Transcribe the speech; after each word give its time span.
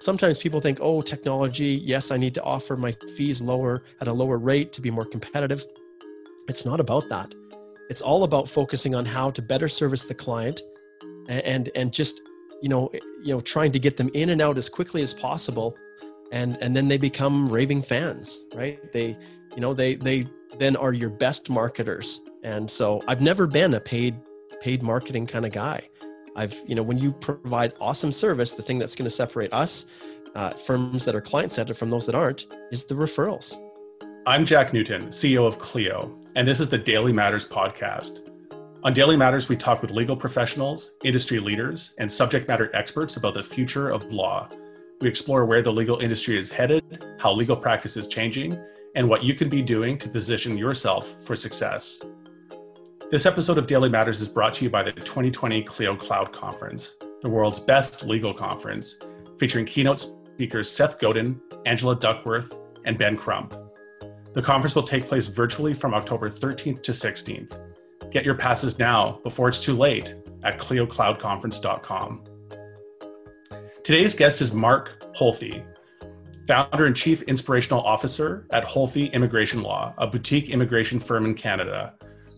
sometimes 0.00 0.38
people 0.38 0.60
think, 0.60 0.78
oh, 0.80 1.02
technology, 1.02 1.80
yes, 1.84 2.10
I 2.10 2.16
need 2.16 2.34
to 2.34 2.42
offer 2.42 2.76
my 2.76 2.92
fees 3.16 3.40
lower 3.42 3.82
at 4.00 4.08
a 4.08 4.12
lower 4.12 4.38
rate 4.38 4.72
to 4.74 4.80
be 4.80 4.90
more 4.90 5.04
competitive. 5.04 5.64
It's 6.48 6.64
not 6.64 6.80
about 6.80 7.08
that. 7.08 7.34
It's 7.90 8.02
all 8.02 8.24
about 8.24 8.48
focusing 8.48 8.94
on 8.94 9.04
how 9.04 9.30
to 9.30 9.42
better 9.42 9.68
service 9.68 10.04
the 10.04 10.14
client 10.14 10.60
and 11.28 11.70
and 11.74 11.92
just 11.92 12.22
you 12.60 12.68
know 12.68 12.88
eh, 12.88 12.98
you 13.22 13.34
know 13.34 13.40
trying 13.40 13.72
to 13.72 13.78
get 13.78 13.96
them 13.96 14.10
in 14.14 14.30
and 14.30 14.40
out 14.40 14.58
as 14.58 14.68
quickly 14.68 15.02
as 15.02 15.14
possible 15.14 15.76
and 16.32 16.58
and 16.60 16.74
then 16.74 16.88
they 16.88 16.98
become 16.98 17.48
raving 17.48 17.82
fans 17.82 18.44
right 18.54 18.92
they 18.92 19.16
you 19.54 19.60
know 19.60 19.74
they 19.74 19.94
they 19.94 20.26
then 20.58 20.74
are 20.76 20.92
your 20.92 21.10
best 21.10 21.50
marketers 21.50 22.20
and 22.42 22.70
so 22.70 23.02
i've 23.08 23.20
never 23.20 23.46
been 23.46 23.74
a 23.74 23.80
paid 23.80 24.16
paid 24.60 24.82
marketing 24.82 25.26
kind 25.26 25.44
of 25.44 25.52
guy 25.52 25.80
i've 26.38 26.60
you 26.66 26.74
know 26.74 26.82
when 26.82 26.98
you 26.98 27.12
provide 27.12 27.72
awesome 27.80 28.10
service 28.10 28.54
the 28.54 28.62
thing 28.62 28.78
that's 28.78 28.94
going 28.94 29.04
to 29.04 29.10
separate 29.10 29.52
us 29.52 29.86
uh, 30.34 30.50
firms 30.50 31.04
that 31.04 31.14
are 31.14 31.20
client 31.20 31.52
centered 31.52 31.76
from 31.76 31.90
those 31.90 32.06
that 32.06 32.14
aren't 32.14 32.46
is 32.70 32.84
the 32.84 32.94
referrals 32.94 33.58
i'm 34.26 34.44
jack 34.44 34.72
newton 34.72 35.06
ceo 35.06 35.46
of 35.46 35.58
clio 35.58 36.16
and 36.36 36.46
this 36.46 36.60
is 36.60 36.68
the 36.68 36.78
daily 36.78 37.12
matters 37.12 37.46
podcast 37.46 38.28
on 38.84 38.92
Daily 38.92 39.16
Matters, 39.16 39.48
we 39.48 39.56
talk 39.56 39.82
with 39.82 39.90
legal 39.90 40.14
professionals, 40.14 40.92
industry 41.02 41.40
leaders, 41.40 41.94
and 41.98 42.10
subject 42.10 42.46
matter 42.46 42.70
experts 42.76 43.16
about 43.16 43.34
the 43.34 43.42
future 43.42 43.90
of 43.90 44.12
law. 44.12 44.48
We 45.00 45.08
explore 45.08 45.44
where 45.44 45.62
the 45.62 45.72
legal 45.72 45.98
industry 45.98 46.38
is 46.38 46.52
headed, 46.52 47.04
how 47.18 47.32
legal 47.32 47.56
practice 47.56 47.96
is 47.96 48.06
changing, 48.06 48.56
and 48.94 49.08
what 49.08 49.24
you 49.24 49.34
can 49.34 49.48
be 49.48 49.62
doing 49.62 49.98
to 49.98 50.08
position 50.08 50.56
yourself 50.56 51.08
for 51.24 51.34
success. 51.34 52.00
This 53.10 53.24
episode 53.24 53.56
of 53.56 53.66
Daily 53.66 53.88
Matters 53.88 54.20
is 54.20 54.28
brought 54.28 54.52
to 54.54 54.64
you 54.64 54.68
by 54.68 54.82
the 54.82 54.92
2020 54.92 55.62
Clio 55.62 55.96
Cloud 55.96 56.30
Conference, 56.30 56.96
the 57.22 57.28
world's 57.30 57.58
best 57.58 58.04
legal 58.04 58.34
conference, 58.34 58.96
featuring 59.38 59.64
keynote 59.64 60.00
speakers 60.34 60.70
Seth 60.70 60.98
Godin, 60.98 61.40
Angela 61.64 61.96
Duckworth, 61.96 62.52
and 62.84 62.98
Ben 62.98 63.16
Crump. 63.16 63.54
The 64.34 64.42
conference 64.42 64.74
will 64.74 64.82
take 64.82 65.06
place 65.06 65.26
virtually 65.26 65.72
from 65.72 65.94
October 65.94 66.28
13th 66.28 66.82
to 66.82 66.92
16th. 66.92 67.58
Get 68.10 68.26
your 68.26 68.34
passes 68.34 68.78
now 68.78 69.20
before 69.22 69.48
it's 69.48 69.58
too 69.58 69.74
late 69.74 70.14
at 70.44 70.58
cliocloudconference.com. 70.58 72.24
Today's 73.84 74.14
guest 74.14 74.42
is 74.42 74.52
Mark 74.52 75.02
Holthe, 75.16 75.64
founder 76.46 76.84
and 76.84 76.94
chief 76.94 77.22
inspirational 77.22 77.80
officer 77.80 78.46
at 78.50 78.66
Holthe 78.66 79.10
Immigration 79.14 79.62
Law, 79.62 79.94
a 79.96 80.06
boutique 80.06 80.50
immigration 80.50 80.98
firm 80.98 81.24
in 81.24 81.32
Canada. 81.32 81.94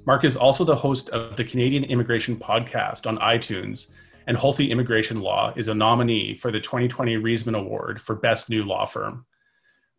Mark 0.06 0.24
is 0.24 0.36
also 0.36 0.64
the 0.64 0.76
host 0.76 1.10
of 1.10 1.36
the 1.36 1.44
Canadian 1.44 1.84
Immigration 1.84 2.36
Podcast 2.36 3.06
on 3.06 3.18
iTunes, 3.18 3.90
and 4.26 4.36
Holthe 4.36 4.68
Immigration 4.68 5.20
Law 5.20 5.52
is 5.56 5.68
a 5.68 5.74
nominee 5.74 6.34
for 6.34 6.50
the 6.50 6.60
2020 6.60 7.16
Reisman 7.16 7.58
Award 7.58 8.00
for 8.00 8.14
Best 8.14 8.48
New 8.48 8.64
Law 8.64 8.86
Firm. 8.86 9.26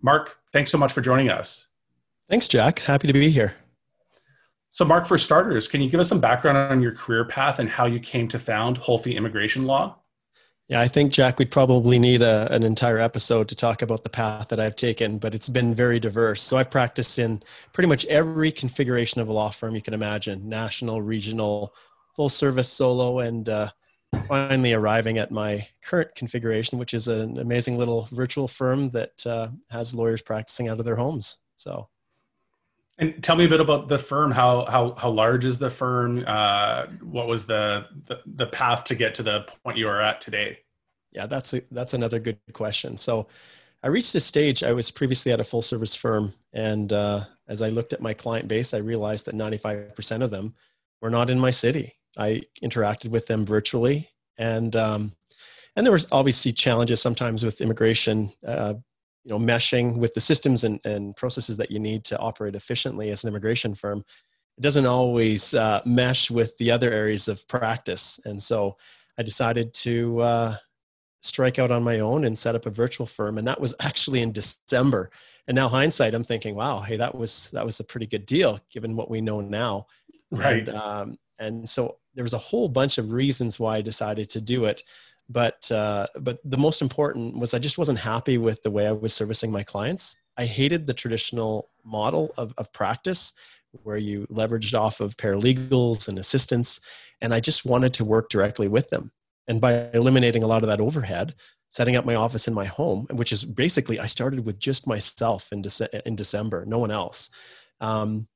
Mark, 0.01 0.39
thanks 0.51 0.71
so 0.71 0.77
much 0.77 0.91
for 0.91 1.01
joining 1.01 1.29
us. 1.29 1.67
Thanks, 2.27 2.47
Jack. 2.47 2.79
Happy 2.79 3.07
to 3.07 3.13
be 3.13 3.29
here. 3.29 3.53
So, 4.69 4.85
Mark, 4.85 5.05
for 5.05 5.17
starters, 5.17 5.67
can 5.67 5.81
you 5.81 5.89
give 5.89 5.99
us 5.99 6.09
some 6.09 6.21
background 6.21 6.57
on 6.57 6.81
your 6.81 6.95
career 6.95 7.25
path 7.25 7.59
and 7.59 7.69
how 7.69 7.85
you 7.85 7.99
came 7.99 8.27
to 8.29 8.39
found 8.39 8.79
Holthe 8.79 9.13
Immigration 9.15 9.65
Law? 9.65 10.00
Yeah, 10.71 10.79
I 10.79 10.87
think, 10.87 11.11
Jack, 11.11 11.37
we'd 11.37 11.51
probably 11.51 11.99
need 11.99 12.21
a, 12.21 12.47
an 12.49 12.63
entire 12.63 12.97
episode 12.97 13.49
to 13.49 13.55
talk 13.57 13.81
about 13.81 14.03
the 14.03 14.09
path 14.09 14.47
that 14.47 14.59
I've 14.61 14.77
taken, 14.77 15.17
but 15.17 15.35
it's 15.35 15.49
been 15.49 15.75
very 15.75 15.99
diverse. 15.99 16.41
So, 16.41 16.55
I've 16.55 16.71
practiced 16.71 17.19
in 17.19 17.43
pretty 17.73 17.89
much 17.89 18.05
every 18.05 18.53
configuration 18.53 19.19
of 19.19 19.27
a 19.27 19.33
law 19.33 19.49
firm 19.49 19.75
you 19.75 19.81
can 19.81 19.93
imagine 19.93 20.47
national, 20.47 21.01
regional, 21.01 21.75
full 22.15 22.29
service, 22.29 22.69
solo, 22.69 23.19
and 23.19 23.49
uh, 23.49 23.69
finally 24.29 24.71
arriving 24.71 25.17
at 25.17 25.29
my 25.29 25.67
current 25.83 26.15
configuration, 26.15 26.79
which 26.79 26.93
is 26.93 27.09
an 27.09 27.37
amazing 27.37 27.77
little 27.77 28.07
virtual 28.13 28.47
firm 28.47 28.91
that 28.91 29.25
uh, 29.25 29.49
has 29.71 29.93
lawyers 29.93 30.21
practicing 30.21 30.69
out 30.69 30.79
of 30.79 30.85
their 30.85 30.95
homes. 30.95 31.39
So, 31.57 31.89
and 33.01 33.21
tell 33.21 33.35
me 33.35 33.45
a 33.45 33.49
bit 33.49 33.59
about 33.59 33.89
the 33.89 33.97
firm. 33.97 34.31
How 34.31 34.65
how 34.65 34.93
how 34.93 35.09
large 35.09 35.43
is 35.43 35.57
the 35.57 35.69
firm? 35.69 36.23
Uh, 36.25 36.85
what 37.01 37.27
was 37.27 37.47
the, 37.47 37.87
the, 38.05 38.19
the 38.25 38.45
path 38.45 38.85
to 38.85 38.95
get 38.95 39.15
to 39.15 39.23
the 39.23 39.45
point 39.63 39.77
you 39.77 39.89
are 39.89 39.99
at 39.99 40.21
today? 40.21 40.59
Yeah, 41.11 41.25
that's 41.25 41.53
a, 41.53 41.61
that's 41.71 41.93
another 41.93 42.19
good 42.19 42.39
question. 42.53 42.95
So, 42.95 43.27
I 43.83 43.87
reached 43.87 44.15
a 44.15 44.19
stage. 44.19 44.63
I 44.63 44.71
was 44.71 44.91
previously 44.91 45.31
at 45.33 45.39
a 45.39 45.43
full 45.43 45.63
service 45.63 45.95
firm, 45.95 46.33
and 46.53 46.93
uh, 46.93 47.25
as 47.47 47.61
I 47.61 47.69
looked 47.69 47.91
at 47.91 48.01
my 48.01 48.13
client 48.13 48.47
base, 48.47 48.73
I 48.73 48.77
realized 48.77 49.25
that 49.25 49.35
ninety 49.35 49.57
five 49.57 49.95
percent 49.95 50.23
of 50.23 50.29
them 50.29 50.53
were 51.01 51.09
not 51.09 51.29
in 51.29 51.39
my 51.39 51.51
city. 51.51 51.93
I 52.17 52.43
interacted 52.63 53.09
with 53.09 53.25
them 53.25 53.45
virtually, 53.45 54.09
and 54.37 54.75
um, 54.75 55.13
and 55.75 55.85
there 55.85 55.93
was 55.93 56.07
obviously 56.11 56.51
challenges 56.51 57.01
sometimes 57.01 57.43
with 57.43 57.61
immigration. 57.61 58.31
Uh, 58.45 58.75
you 59.23 59.29
know 59.29 59.39
meshing 59.39 59.97
with 59.97 60.13
the 60.13 60.21
systems 60.21 60.63
and, 60.63 60.79
and 60.83 61.15
processes 61.15 61.57
that 61.57 61.71
you 61.71 61.79
need 61.79 62.03
to 62.05 62.17
operate 62.19 62.55
efficiently 62.55 63.09
as 63.09 63.23
an 63.23 63.29
immigration 63.29 63.73
firm 63.73 64.03
it 64.57 64.61
doesn't 64.61 64.85
always 64.85 65.53
uh, 65.53 65.81
mesh 65.85 66.29
with 66.29 66.57
the 66.57 66.71
other 66.71 66.91
areas 66.91 67.27
of 67.27 67.47
practice. 67.47 68.19
And 68.25 68.41
so 68.41 68.77
i 69.17 69.23
decided 69.23 69.73
to 69.73 70.19
uh, 70.21 70.55
strike 71.21 71.59
out 71.59 71.69
on 71.69 71.83
my 71.83 71.99
own 71.99 72.25
and 72.25 72.37
set 72.37 72.55
up 72.55 72.65
a 72.65 72.69
virtual 72.69 73.05
firm 73.05 73.37
and 73.37 73.47
that 73.47 73.59
was 73.59 73.75
actually 73.79 74.21
in 74.21 74.31
december. 74.31 75.11
And 75.47 75.55
now 75.55 75.67
hindsight 75.67 76.13
i'm 76.13 76.23
thinking 76.23 76.55
wow 76.55 76.79
hey 76.79 76.97
that 76.97 77.15
was 77.15 77.49
that 77.51 77.65
was 77.65 77.79
a 77.79 77.83
pretty 77.83 78.07
good 78.07 78.25
deal 78.25 78.59
given 78.71 78.95
what 78.95 79.09
we 79.09 79.21
know 79.21 79.41
now. 79.41 79.87
Right. 80.31 80.67
and, 80.67 80.77
um, 80.77 81.17
and 81.39 81.67
so 81.67 81.97
there 82.13 82.23
was 82.23 82.33
a 82.33 82.37
whole 82.37 82.69
bunch 82.69 82.97
of 82.97 83.11
reasons 83.11 83.59
why 83.59 83.77
i 83.77 83.81
decided 83.81 84.29
to 84.29 84.41
do 84.41 84.65
it 84.65 84.83
but 85.31 85.71
uh, 85.71 86.07
but 86.19 86.39
the 86.43 86.57
most 86.57 86.81
important 86.81 87.37
was 87.37 87.53
I 87.53 87.59
just 87.59 87.77
wasn't 87.77 87.99
happy 87.99 88.37
with 88.37 88.61
the 88.61 88.71
way 88.71 88.87
I 88.87 88.91
was 88.91 89.13
servicing 89.13 89.51
my 89.51 89.63
clients. 89.63 90.15
I 90.37 90.45
hated 90.45 90.87
the 90.87 90.93
traditional 90.93 91.69
model 91.83 92.33
of, 92.37 92.53
of 92.57 92.71
practice 92.73 93.33
where 93.83 93.97
you 93.97 94.27
leveraged 94.27 94.77
off 94.77 94.99
of 94.99 95.15
paralegals 95.17 96.07
and 96.07 96.19
assistants, 96.19 96.81
and 97.21 97.33
I 97.33 97.39
just 97.39 97.65
wanted 97.65 97.93
to 97.95 98.05
work 98.05 98.29
directly 98.29 98.67
with 98.67 98.87
them. 98.89 99.11
And 99.47 99.61
by 99.61 99.89
eliminating 99.93 100.43
a 100.43 100.47
lot 100.47 100.63
of 100.63 100.67
that 100.67 100.81
overhead, 100.81 101.35
setting 101.69 101.95
up 101.95 102.05
my 102.05 102.15
office 102.15 102.47
in 102.47 102.53
my 102.53 102.65
home, 102.65 103.07
which 103.11 103.31
is 103.31 103.45
basically 103.45 103.99
I 103.99 104.05
started 104.05 104.45
with 104.45 104.59
just 104.59 104.87
myself 104.87 105.51
in, 105.51 105.63
Dece- 105.63 106.01
in 106.05 106.15
December, 106.15 106.65
no 106.65 106.79
one 106.79 106.91
else. 106.91 107.29
Um, 107.79 108.27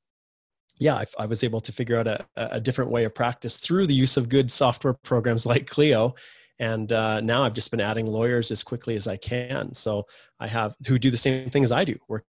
yeah, 0.79 0.95
I, 0.95 1.05
I, 1.19 1.25
was 1.25 1.43
able 1.43 1.61
to 1.61 1.71
figure 1.71 1.97
out 1.97 2.07
a, 2.07 2.25
a 2.35 2.59
different 2.59 2.91
way 2.91 3.05
of 3.05 3.13
practice 3.13 3.57
through 3.57 3.87
the 3.87 3.93
use 3.93 4.17
of 4.17 4.27
good 4.27 4.51
software 4.51 4.93
programs 4.93 5.45
like 5.45 5.67
Clio 5.67 6.15
and 6.59 6.91
uh, 6.91 7.21
now 7.21 7.43
i've 7.43 7.53
just 7.53 7.71
been 7.71 7.81
adding 7.81 8.05
lawyers 8.05 8.51
as 8.51 8.63
quickly 8.63 8.95
as 8.95 9.07
i 9.07 9.17
can. 9.17 9.73
So 9.73 10.05
i 10.39 10.47
have 10.47 10.75
who 10.87 10.97
do 10.97 11.11
the 11.11 11.17
same 11.17 11.49
thing 11.49 11.63
as 11.63 11.71
i 11.71 11.83
do 11.83 11.97
work 12.07 12.23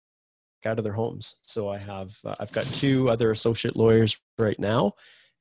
out 0.65 0.77
of 0.77 0.83
their 0.83 0.93
homes. 0.93 1.35
So 1.41 1.69
i 1.69 1.77
have 1.77 2.15
uh, 2.25 2.35
i've 2.39 2.51
got 2.51 2.65
two 2.67 3.09
other 3.09 3.31
associate 3.31 3.75
lawyers 3.75 4.19
right 4.37 4.59
now 4.59 4.93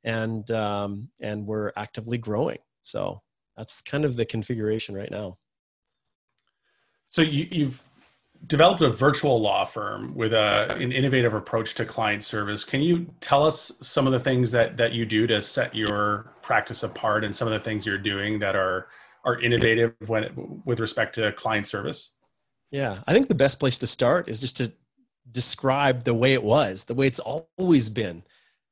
and 0.05 0.51
um, 0.51 1.09
and 1.21 1.47
we're 1.47 1.73
actively 1.77 2.19
growing. 2.19 2.59
So 2.83 3.21
that's 3.57 3.81
kind 3.83 4.05
of 4.05 4.17
the 4.17 4.25
configuration 4.25 4.95
right 4.95 5.11
now. 5.11 5.37
So 7.09 7.23
you, 7.23 7.47
you've 7.51 7.87
developed 8.47 8.83
a 8.83 8.89
virtual 8.89 9.41
law 9.41 9.65
firm 9.65 10.15
with 10.15 10.33
a, 10.33 10.75
an 10.77 10.93
innovative 10.93 11.35
approach 11.35 11.75
to 11.75 11.85
client 11.85 12.23
service. 12.23 12.65
Can 12.65 12.81
you 12.81 13.07
tell 13.21 13.45
us 13.45 13.73
some 13.81 14.07
of 14.07 14.13
the 14.13 14.19
things 14.19 14.51
that, 14.53 14.77
that 14.77 14.93
you 14.93 15.07
do 15.07 15.27
to 15.29 15.41
set 15.41 15.75
your 15.75 16.33
practice 16.43 16.83
apart 16.83 17.25
and 17.25 17.35
some 17.35 17.47
of 17.47 17.55
the 17.55 17.61
things 17.61 17.87
you're 17.87 17.99
doing 17.99 18.39
that 18.41 18.57
are, 18.57 18.89
are 19.25 19.41
innovative 19.41 19.95
when, 20.07 20.61
with 20.65 20.81
respect 20.81 21.15
to 21.17 21.31
client 21.33 21.67
service? 21.67 22.15
Yeah, 22.71 23.01
I 23.07 23.13
think 23.13 23.29
the 23.29 23.35
best 23.35 23.61
place 23.61 23.79
to 23.79 23.87
start 23.87 24.29
is 24.29 24.41
just 24.41 24.57
to 24.57 24.73
describe 25.31 26.03
the 26.03 26.15
way 26.15 26.33
it 26.33 26.43
was, 26.43 26.85
the 26.85 26.95
way 26.95 27.07
it's 27.07 27.21
always 27.21 27.89
been, 27.89 28.25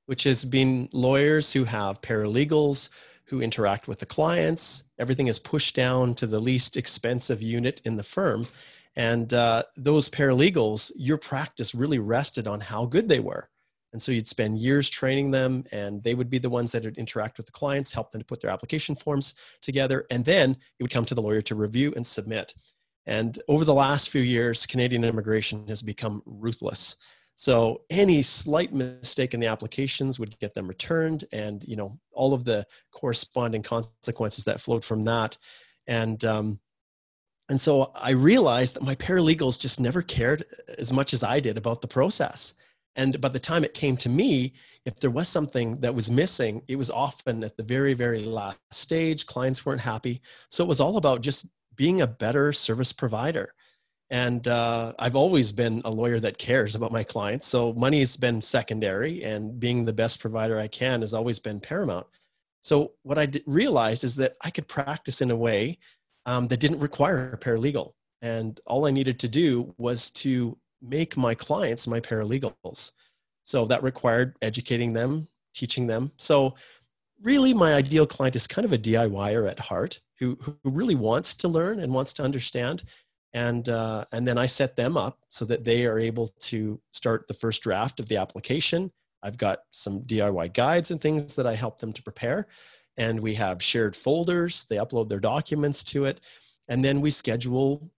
which 0.07 0.25
has 0.25 0.45
been 0.45 0.89
lawyers 0.93 1.53
who 1.53 1.65
have 1.65 2.01
paralegals 2.01 2.89
who 3.27 3.41
interact 3.41 3.87
with 3.87 4.01
the 4.01 4.07
clients. 4.07 4.83
Everything 4.99 5.29
is 5.29 5.39
pushed 5.39 5.77
down 5.77 6.17
to 6.17 6.27
the 6.27 6.41
least 6.41 6.77
expensive 6.77 7.41
unit 7.41 7.81
in 7.85 7.97
the 7.97 8.03
firm 8.03 8.49
and 8.97 9.33
uh, 9.33 9.63
those 9.77 10.09
paralegals, 10.09 10.91
your 10.97 11.19
practice 11.19 11.75
really 11.75 11.99
rested 11.99 12.47
on 12.47 12.61
how 12.61 12.87
good 12.87 13.09
they 13.09 13.21
were. 13.21 13.49
And 13.93 14.01
so 14.01 14.13
you'd 14.13 14.29
spend 14.29 14.59
years 14.59 14.89
training 14.89 15.31
them, 15.31 15.65
and 15.73 16.03
they 16.03 16.15
would 16.15 16.31
be 16.31 16.39
the 16.39 16.51
ones 16.51 16.73
that 16.73 16.85
would 16.85 16.99
interact 16.99 17.39
with 17.39 17.47
the 17.47 17.53
clients, 17.53 17.93
help 17.93 18.11
them 18.11 18.21
to 18.21 18.25
put 18.25 18.41
their 18.41 18.51
application 18.51 18.95
forms 18.95 19.35
together, 19.63 20.07
and 20.11 20.25
then 20.25 20.53
it 20.53 20.83
would 20.83 20.93
come 20.93 21.05
to 21.07 21.15
the 21.15 21.23
lawyer 21.23 21.43
to 21.43 21.55
review 21.55 21.93
and 21.97 22.07
submit. 22.07 22.55
And 23.07 23.41
over 23.49 23.65
the 23.65 23.75
last 23.75 24.11
few 24.11 24.23
years, 24.23 24.67
Canadian 24.67 25.05
immigration 25.05 25.67
has 25.67 25.83
become 25.83 26.23
ruthless. 26.25 26.97
So 27.35 27.83
any 27.89 28.23
slight 28.23 28.73
mistake 28.73 29.35
in 29.35 29.41
the 29.41 29.47
applications 29.47 30.21
would 30.21 30.39
get 30.39 30.55
them 30.55 30.69
returned, 30.69 31.25
and 31.33 31.65
you 31.65 31.75
know 31.75 31.99
all 32.13 32.35
of 32.35 32.45
the 32.45 32.67
corresponding 32.93 33.63
consequences 33.63 34.45
that 34.45 34.61
flowed 34.61 34.85
from 34.85 35.03
that. 35.03 35.39
And 35.87 36.23
um, 36.25 36.61
and 37.51 37.61
so 37.61 37.91
I 37.97 38.11
realized 38.11 38.77
that 38.77 38.85
my 38.85 38.95
paralegals 38.95 39.59
just 39.59 39.81
never 39.81 40.03
cared 40.03 40.45
as 40.79 40.93
much 40.93 41.13
as 41.13 41.25
I 41.25 41.41
did 41.41 41.59
about 41.59 41.83
the 41.83 41.89
process. 41.89 42.55
And 42.95 43.21
by 43.21 43.29
the 43.29 43.41
time 43.41 43.65
it 43.65 43.75
came 43.75 43.97
to 43.99 44.09
me, 44.09 44.53
if 44.85 45.01
there 45.01 45.11
was 45.11 45.27
something 45.27 45.81
that 45.81 45.93
was 45.93 46.13
missing, 46.13 46.63
it 46.69 46.77
was 46.77 46.93
often 46.93 47.43
at 47.43 47.57
the 47.57 47.65
very, 47.65 47.93
very 47.93 48.21
last 48.21 48.61
stage. 48.71 49.27
Clients 49.27 49.67
weren't 49.67 49.81
happy. 49.81 50.23
So 50.49 50.63
it 50.63 50.69
was 50.69 50.79
all 50.79 50.97
about 50.97 51.23
just 51.23 51.47
being 51.75 52.01
a 52.01 52.07
better 52.07 52.53
service 52.53 52.93
provider. 52.93 53.53
And 54.11 54.47
uh, 54.47 54.93
I've 55.01 55.17
always 55.17 55.51
been 55.51 55.83
a 55.85 55.91
lawyer 55.91 56.21
that 56.21 56.39
cares 56.39 56.77
about 56.77 56.93
my 56.93 57.03
clients. 57.03 57.49
So 57.49 57.73
money 57.73 57.99
has 57.99 58.17
been 58.17 58.41
secondary, 58.41 59.25
and 59.25 59.59
being 59.59 59.85
the 59.85 59.93
best 59.93 60.21
provider 60.21 60.57
I 60.57 60.69
can 60.69 61.01
has 61.01 61.15
always 61.15 61.41
been 61.41 61.59
paramount. 61.59 62.07
So 62.61 62.93
what 63.03 63.19
I 63.19 63.29
realized 63.45 64.05
is 64.05 64.15
that 64.17 64.37
I 64.41 64.51
could 64.51 64.69
practice 64.69 65.21
in 65.21 65.33
a 65.33 65.37
way 65.37 65.79
um, 66.31 66.47
that 66.47 66.61
didn't 66.61 66.79
require 66.79 67.33
a 67.33 67.37
paralegal. 67.37 67.93
And 68.23 68.61
all 68.65 68.87
I 68.87 68.93
needed 68.93 69.19
to 69.21 69.29
do 69.29 69.75
was 69.79 70.11
to 70.13 70.57
make 70.81 71.17
my 71.17 71.35
clients 71.35 71.89
my 71.89 71.99
paralegals. 71.99 72.93
So 73.43 73.65
that 73.65 73.83
required 73.83 74.37
educating 74.41 74.93
them, 74.93 75.27
teaching 75.55 75.89
them. 75.89 76.13
So 76.19 76.55
really 77.21 77.53
my 77.53 77.75
ideal 77.75 78.07
client 78.07 78.37
is 78.37 78.47
kind 78.47 78.65
of 78.65 78.73
a 78.73 78.79
DIYer 78.79 79.51
at 79.51 79.59
heart 79.59 80.01
who, 80.21 80.39
who 80.41 80.57
really 80.63 80.95
wants 80.95 81.35
to 81.35 81.49
learn 81.49 81.81
and 81.81 81.93
wants 81.93 82.13
to 82.15 82.23
understand. 82.23 82.85
And, 83.33 83.69
uh, 83.69 84.05
and 84.13 84.27
then 84.27 84.39
I 84.39 84.47
set 84.47 84.77
them 84.77 84.97
up 84.97 85.19
so 85.31 85.45
that 85.47 85.65
they 85.65 85.85
are 85.85 85.99
able 85.99 86.29
to 86.51 86.81
start 86.93 87.27
the 87.27 87.35
first 87.35 87.63
draft 87.63 87.99
of 87.99 88.07
the 88.07 88.19
application. 88.19 88.93
I've 89.25 89.37
got 89.37 89.61
some 89.73 90.03
DIY 90.03 90.53
guides 90.53 90.93
and 90.93 91.01
things 91.01 91.35
that 91.35 91.47
I 91.47 91.57
help 91.57 91.81
them 91.81 91.93
to 91.93 92.03
prepare. 92.05 92.47
And 92.97 93.21
we 93.21 93.35
have 93.35 93.63
shared 93.63 93.97
folders, 93.97 94.65
they 94.65 94.77
upload 94.77 95.09
their 95.09 95.21
documents 95.21 95.83
to 95.85 96.05
it. 96.05 96.21
And 96.69 96.85
then 96.85 97.01
we 97.01 97.11
schedule 97.11 97.91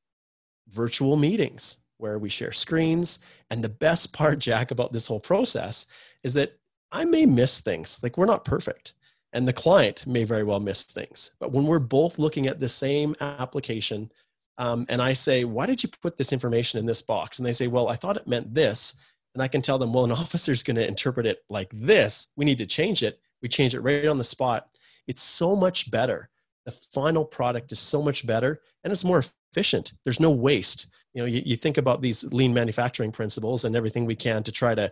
virtual 0.68 1.16
meetings 1.16 1.78
where 1.98 2.18
we 2.18 2.28
share 2.28 2.52
screens. 2.52 3.20
And 3.50 3.62
the 3.62 3.68
best 3.68 4.12
part, 4.18 4.38
Jack, 4.38 4.70
about 4.70 4.92
this 4.92 5.06
whole 5.06 5.20
process 5.20 5.86
is 6.22 6.34
that 6.34 6.58
I 6.90 7.04
may 7.04 7.26
miss 7.26 7.60
things. 7.60 8.00
Like 8.02 8.18
we're 8.18 8.26
not 8.26 8.44
perfect. 8.44 8.94
And 9.32 9.48
the 9.48 9.52
client 9.52 10.06
may 10.06 10.24
very 10.24 10.44
well 10.44 10.60
miss 10.60 10.84
things. 10.84 11.30
But 11.40 11.52
when 11.52 11.66
we're 11.66 11.78
both 11.78 12.18
looking 12.18 12.46
at 12.46 12.60
the 12.60 12.68
same 12.68 13.14
application, 13.20 14.12
um, 14.58 14.84
and 14.88 15.00
I 15.00 15.14
say, 15.14 15.44
Why 15.44 15.66
did 15.66 15.82
you 15.82 15.88
put 15.88 16.18
this 16.18 16.32
information 16.32 16.78
in 16.78 16.86
this 16.86 17.00
box? 17.02 17.38
And 17.38 17.46
they 17.46 17.54
say, 17.54 17.66
Well, 17.66 17.88
I 17.88 17.96
thought 17.96 18.16
it 18.16 18.26
meant 18.26 18.54
this. 18.54 18.94
And 19.34 19.42
I 19.42 19.48
can 19.48 19.62
tell 19.62 19.78
them, 19.78 19.92
Well, 19.92 20.04
an 20.04 20.12
officer's 20.24 20.62
going 20.62 20.76
to 20.76 20.86
interpret 20.86 21.26
it 21.26 21.44
like 21.48 21.70
this. 21.72 22.28
We 22.36 22.44
need 22.44 22.58
to 22.58 22.66
change 22.66 23.02
it. 23.02 23.20
We 23.40 23.48
change 23.48 23.74
it 23.74 23.80
right 23.80 24.06
on 24.06 24.18
the 24.18 24.24
spot. 24.24 24.68
It's 25.06 25.22
so 25.22 25.56
much 25.56 25.90
better. 25.90 26.28
The 26.66 26.72
final 26.92 27.24
product 27.24 27.72
is 27.72 27.80
so 27.80 28.02
much 28.02 28.26
better 28.26 28.60
and 28.84 28.92
it's 28.92 29.04
more 29.04 29.22
efficient. 29.52 29.92
There's 30.04 30.20
no 30.20 30.30
waste. 30.30 30.86
You 31.14 31.22
know, 31.22 31.26
you, 31.26 31.42
you 31.44 31.56
think 31.56 31.76
about 31.76 32.00
these 32.00 32.24
lean 32.24 32.54
manufacturing 32.54 33.12
principles 33.12 33.64
and 33.64 33.76
everything 33.76 34.04
we 34.06 34.16
can 34.16 34.42
to 34.44 34.52
try 34.52 34.74
to, 34.74 34.90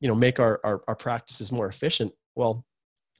you 0.00 0.08
know, 0.08 0.14
make 0.14 0.40
our, 0.40 0.60
our, 0.64 0.82
our 0.88 0.96
practices 0.96 1.52
more 1.52 1.66
efficient. 1.66 2.12
Well, 2.34 2.64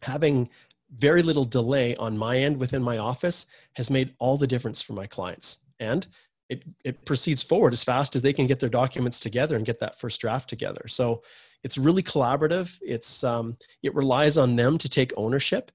having 0.02 0.48
very 0.94 1.22
little 1.22 1.44
delay 1.44 1.96
on 1.96 2.18
my 2.18 2.36
end 2.38 2.58
within 2.58 2.82
my 2.82 2.98
office 2.98 3.46
has 3.76 3.90
made 3.90 4.14
all 4.18 4.36
the 4.36 4.46
difference 4.46 4.82
for 4.82 4.92
my 4.92 5.06
clients. 5.06 5.58
And 5.80 6.06
it, 6.50 6.64
it 6.84 7.04
proceeds 7.06 7.42
forward 7.42 7.72
as 7.72 7.82
fast 7.82 8.14
as 8.14 8.22
they 8.22 8.32
can 8.32 8.46
get 8.46 8.60
their 8.60 8.68
documents 8.68 9.18
together 9.18 9.56
and 9.56 9.64
get 9.64 9.80
that 9.80 9.98
first 9.98 10.20
draft 10.20 10.48
together. 10.50 10.86
So 10.88 11.22
it's 11.64 11.78
really 11.78 12.02
collaborative. 12.02 12.78
It's, 12.82 13.24
um, 13.24 13.56
it 13.82 13.94
relies 13.94 14.36
on 14.36 14.56
them 14.56 14.76
to 14.78 14.88
take 14.88 15.12
ownership. 15.16 15.70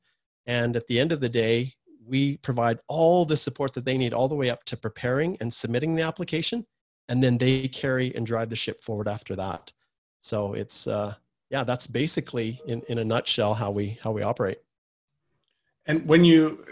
And 0.48 0.76
at 0.76 0.88
the 0.88 1.00
end 1.00 1.12
of 1.12 1.20
the 1.20 1.30
day, 1.30 1.74
we 2.06 2.38
provide 2.38 2.80
all 2.88 3.26
the 3.26 3.38
support 3.38 3.74
that 3.74 3.86
they 3.86 3.98
need 3.98 4.14
all 4.14 4.30
the 4.30 4.36
way 4.36 4.50
up 4.50 4.64
to 4.66 4.78
preparing 4.78 5.38
and 5.42 5.54
submitting 5.54 5.96
the 5.96 6.04
application. 6.04 6.66
And 7.10 7.22
then 7.22 7.38
they 7.38 7.68
carry 7.68 8.16
and 8.16 8.26
drive 8.26 8.50
the 8.50 8.56
ship 8.56 8.80
forward 8.80 9.08
after 9.08 9.36
that. 9.36 9.72
So 10.20 10.54
it's, 10.54 10.88
uh, 10.88 11.16
yeah, 11.50 11.64
that's 11.64 11.88
basically 11.88 12.62
in, 12.66 12.82
in 12.88 12.98
a 12.98 13.04
nutshell 13.04 13.54
how 13.54 13.72
we 13.72 13.98
how 14.02 14.12
we 14.12 14.24
operate. 14.24 14.60
And 15.86 16.06
when 16.06 16.26
you 16.26 16.66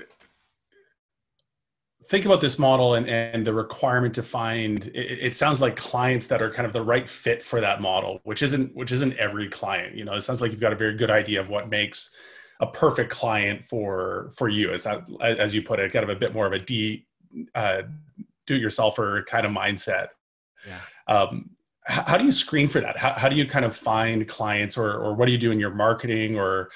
think 2.08 2.26
about 2.26 2.42
this 2.42 2.60
model 2.60 2.96
and, 2.96 3.08
and 3.10 3.48
the 3.48 3.54
requirement 3.54 4.14
to 4.16 4.24
find 4.24 4.88
it, 4.88 5.20
it, 5.22 5.36
sounds 5.36 5.60
like 5.60 5.76
clients 5.76 6.28
that 6.28 6.42
are 6.42 6.52
kind 6.52 6.68
of 6.68 6.74
the 6.74 6.82
right 6.82 7.10
fit 7.10 7.42
for 7.42 7.60
that 7.62 7.82
model 7.82 8.20
which 8.24 8.44
isn't 8.44 8.76
which 8.76 8.92
isn't 8.92 9.14
every 9.18 9.50
client 9.50 9.96
you 9.96 10.06
know 10.06 10.14
it 10.14 10.22
sounds 10.22 10.40
like 10.40 10.52
you've 10.52 10.60
got 10.60 10.72
a 10.72 10.76
very 10.76 10.96
good 10.96 11.10
idea 11.10 11.40
of 11.40 11.50
what 11.50 11.68
makes 11.72 12.12
a 12.60 12.68
perfect 12.68 13.12
client 13.12 13.64
for 13.64 14.32
for 14.36 14.50
you 14.50 14.72
as 14.72 14.88
as 15.22 15.54
you 15.54 15.62
put 15.62 15.80
it 15.80 15.92
kind 15.92 16.04
of 16.04 16.10
a 16.10 16.16
bit 16.16 16.34
more 16.34 16.46
of 16.46 16.54
a 16.54 16.60
d 16.60 17.06
uh, 17.54 17.82
do 18.48 18.56
it 18.56 18.62
yourselfer 18.62 19.26
kind 19.26 19.46
of 19.46 19.52
mindset 19.52 20.10
yeah. 20.68 20.80
um, 21.08 21.50
how 21.88 22.18
do 22.18 22.26
you 22.26 22.32
screen 22.32 22.68
for 22.68 22.82
that? 22.82 22.98
How, 22.98 23.14
how 23.14 23.30
do 23.30 23.36
you 23.36 23.46
kind 23.46 23.64
of 23.64 23.76
find 23.76 24.28
clients 24.28 24.76
or, 24.76 24.92
or 24.92 25.14
what 25.14 25.28
do 25.28 25.32
you 25.32 25.38
do 25.38 25.52
in 25.52 25.60
your 25.60 25.74
marketing 25.74 26.36
or 26.36 26.72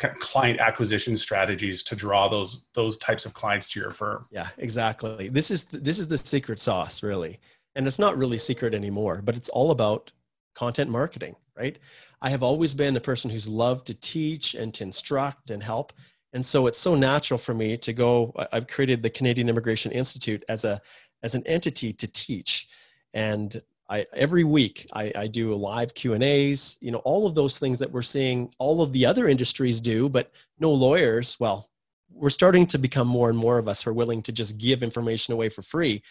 yeah. 0.00 0.12
client 0.20 0.60
acquisition 0.60 1.16
strategies 1.16 1.82
to 1.84 1.96
draw 1.96 2.28
those, 2.28 2.66
those 2.74 2.96
types 2.98 3.26
of 3.26 3.34
clients 3.34 3.66
to 3.70 3.80
your 3.80 3.90
firm? 3.90 4.26
Yeah, 4.30 4.48
exactly. 4.58 5.28
This 5.28 5.50
is, 5.50 5.64
this 5.64 5.98
is 5.98 6.06
the 6.06 6.16
secret 6.16 6.60
sauce 6.60 7.02
really. 7.02 7.40
And 7.74 7.86
it's 7.88 7.98
not 7.98 8.16
really 8.16 8.38
secret 8.38 8.72
anymore, 8.72 9.20
but 9.24 9.34
it's 9.34 9.48
all 9.48 9.72
about 9.72 10.12
content 10.54 10.90
marketing, 10.90 11.36
right? 11.56 11.78
I 12.20 12.30
have 12.30 12.42
always 12.42 12.74
been 12.74 12.96
a 12.96 13.00
person 13.00 13.30
who's 13.30 13.48
loved 13.48 13.86
to 13.86 13.94
teach 13.94 14.54
and 14.54 14.72
to 14.74 14.84
instruct 14.84 15.50
and 15.50 15.62
help. 15.62 15.92
And 16.32 16.44
so 16.44 16.66
it's 16.66 16.78
so 16.78 16.94
natural 16.94 17.38
for 17.38 17.54
me 17.54 17.76
to 17.78 17.92
go, 17.92 18.32
I've 18.52 18.66
created 18.66 19.02
the 19.02 19.10
Canadian 19.10 19.48
Immigration 19.48 19.92
Institute 19.92 20.44
as 20.48 20.64
a, 20.64 20.80
as 21.22 21.34
an 21.34 21.46
entity 21.46 21.92
to 21.92 22.06
teach. 22.10 22.68
And 23.12 23.60
I, 23.90 24.06
every 24.14 24.44
week 24.44 24.86
I, 24.94 25.12
I 25.14 25.26
do 25.26 25.52
live 25.52 25.92
Q 25.92 26.14
and 26.14 26.22
A's, 26.22 26.78
you 26.80 26.90
know, 26.90 26.98
all 26.98 27.26
of 27.26 27.34
those 27.34 27.58
things 27.58 27.78
that 27.80 27.92
we're 27.92 28.00
seeing 28.00 28.50
all 28.58 28.80
of 28.80 28.92
the 28.92 29.04
other 29.04 29.28
industries 29.28 29.80
do, 29.80 30.08
but 30.08 30.30
no 30.58 30.72
lawyers. 30.72 31.38
Well, 31.38 31.68
we're 32.10 32.30
starting 32.30 32.66
to 32.66 32.78
become 32.78 33.08
more 33.08 33.28
and 33.28 33.38
more 33.38 33.58
of 33.58 33.68
us 33.68 33.82
who 33.82 33.90
are 33.90 33.94
willing 33.94 34.22
to 34.22 34.32
just 34.32 34.56
give 34.56 34.82
information 34.82 35.34
away 35.34 35.50
for 35.50 35.62
free. 35.62 36.02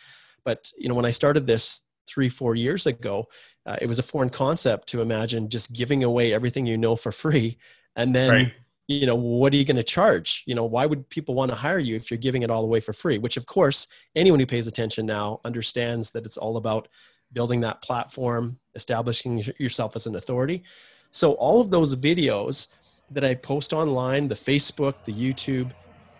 But, 0.43 0.71
you 0.77 0.89
know, 0.89 0.95
when 0.95 1.05
I 1.05 1.11
started 1.11 1.47
this 1.47 1.83
three, 2.07 2.29
four 2.29 2.55
years 2.55 2.85
ago, 2.85 3.27
uh, 3.65 3.77
it 3.81 3.87
was 3.87 3.99
a 3.99 4.03
foreign 4.03 4.29
concept 4.29 4.87
to 4.89 5.01
imagine 5.01 5.49
just 5.49 5.73
giving 5.73 6.03
away 6.03 6.33
everything 6.33 6.65
you 6.65 6.77
know 6.77 6.95
for 6.95 7.11
free. 7.11 7.57
And 7.95 8.15
then, 8.15 8.29
right. 8.29 8.53
you 8.87 9.05
know, 9.05 9.15
what 9.15 9.53
are 9.53 9.57
you 9.57 9.65
going 9.65 9.75
to 9.77 9.83
charge? 9.83 10.43
You 10.45 10.55
know, 10.55 10.65
why 10.65 10.85
would 10.85 11.09
people 11.09 11.35
want 11.35 11.51
to 11.51 11.55
hire 11.55 11.79
you 11.79 11.95
if 11.95 12.09
you're 12.09 12.17
giving 12.17 12.41
it 12.41 12.49
all 12.49 12.63
away 12.63 12.79
for 12.79 12.93
free? 12.93 13.17
Which, 13.17 13.37
of 13.37 13.45
course, 13.45 13.87
anyone 14.15 14.39
who 14.39 14.45
pays 14.45 14.67
attention 14.67 15.05
now 15.05 15.39
understands 15.45 16.11
that 16.11 16.25
it's 16.25 16.37
all 16.37 16.57
about 16.57 16.87
building 17.33 17.61
that 17.61 17.81
platform, 17.81 18.59
establishing 18.75 19.43
yourself 19.57 19.95
as 19.95 20.07
an 20.07 20.15
authority. 20.15 20.63
So 21.11 21.33
all 21.33 21.61
of 21.61 21.69
those 21.69 21.95
videos 21.95 22.69
that 23.11 23.23
I 23.23 23.35
post 23.35 23.73
online, 23.73 24.27
the 24.27 24.35
Facebook, 24.35 25.03
the 25.05 25.13
YouTube, 25.13 25.71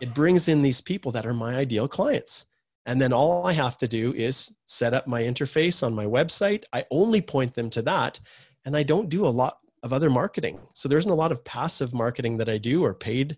it 0.02 0.14
brings 0.14 0.48
in 0.48 0.62
these 0.62 0.82
people 0.82 1.12
that 1.14 1.26
are 1.26 1.34
my 1.34 1.56
ideal 1.56 1.88
clients. 1.88 2.48
And 2.86 3.00
then 3.00 3.14
all 3.14 3.46
I 3.46 3.54
have 3.54 3.78
to 3.78 3.88
do 3.88 4.14
is 4.14 4.52
set 4.66 4.94
up 4.94 5.08
my 5.08 5.22
interface 5.22 5.84
on 5.84 5.94
my 5.94 6.06
website. 6.06 6.64
I 6.74 6.86
only 6.92 7.22
point 7.22 7.54
them 7.54 7.70
to 7.72 7.82
that. 7.84 8.20
And 8.66 8.76
I 8.76 8.84
don't 8.84 9.10
do 9.10 9.26
a 9.26 9.30
lot 9.30 9.58
of 9.84 9.94
other 9.94 10.10
marketing. 10.10 10.60
So 10.74 10.88
there 10.90 10.98
isn't 10.98 11.12
a 11.12 11.16
lot 11.16 11.32
of 11.32 11.44
passive 11.44 11.94
marketing 11.94 12.38
that 12.38 12.50
I 12.50 12.58
do 12.58 12.84
or 12.84 12.94
paid, 12.94 13.38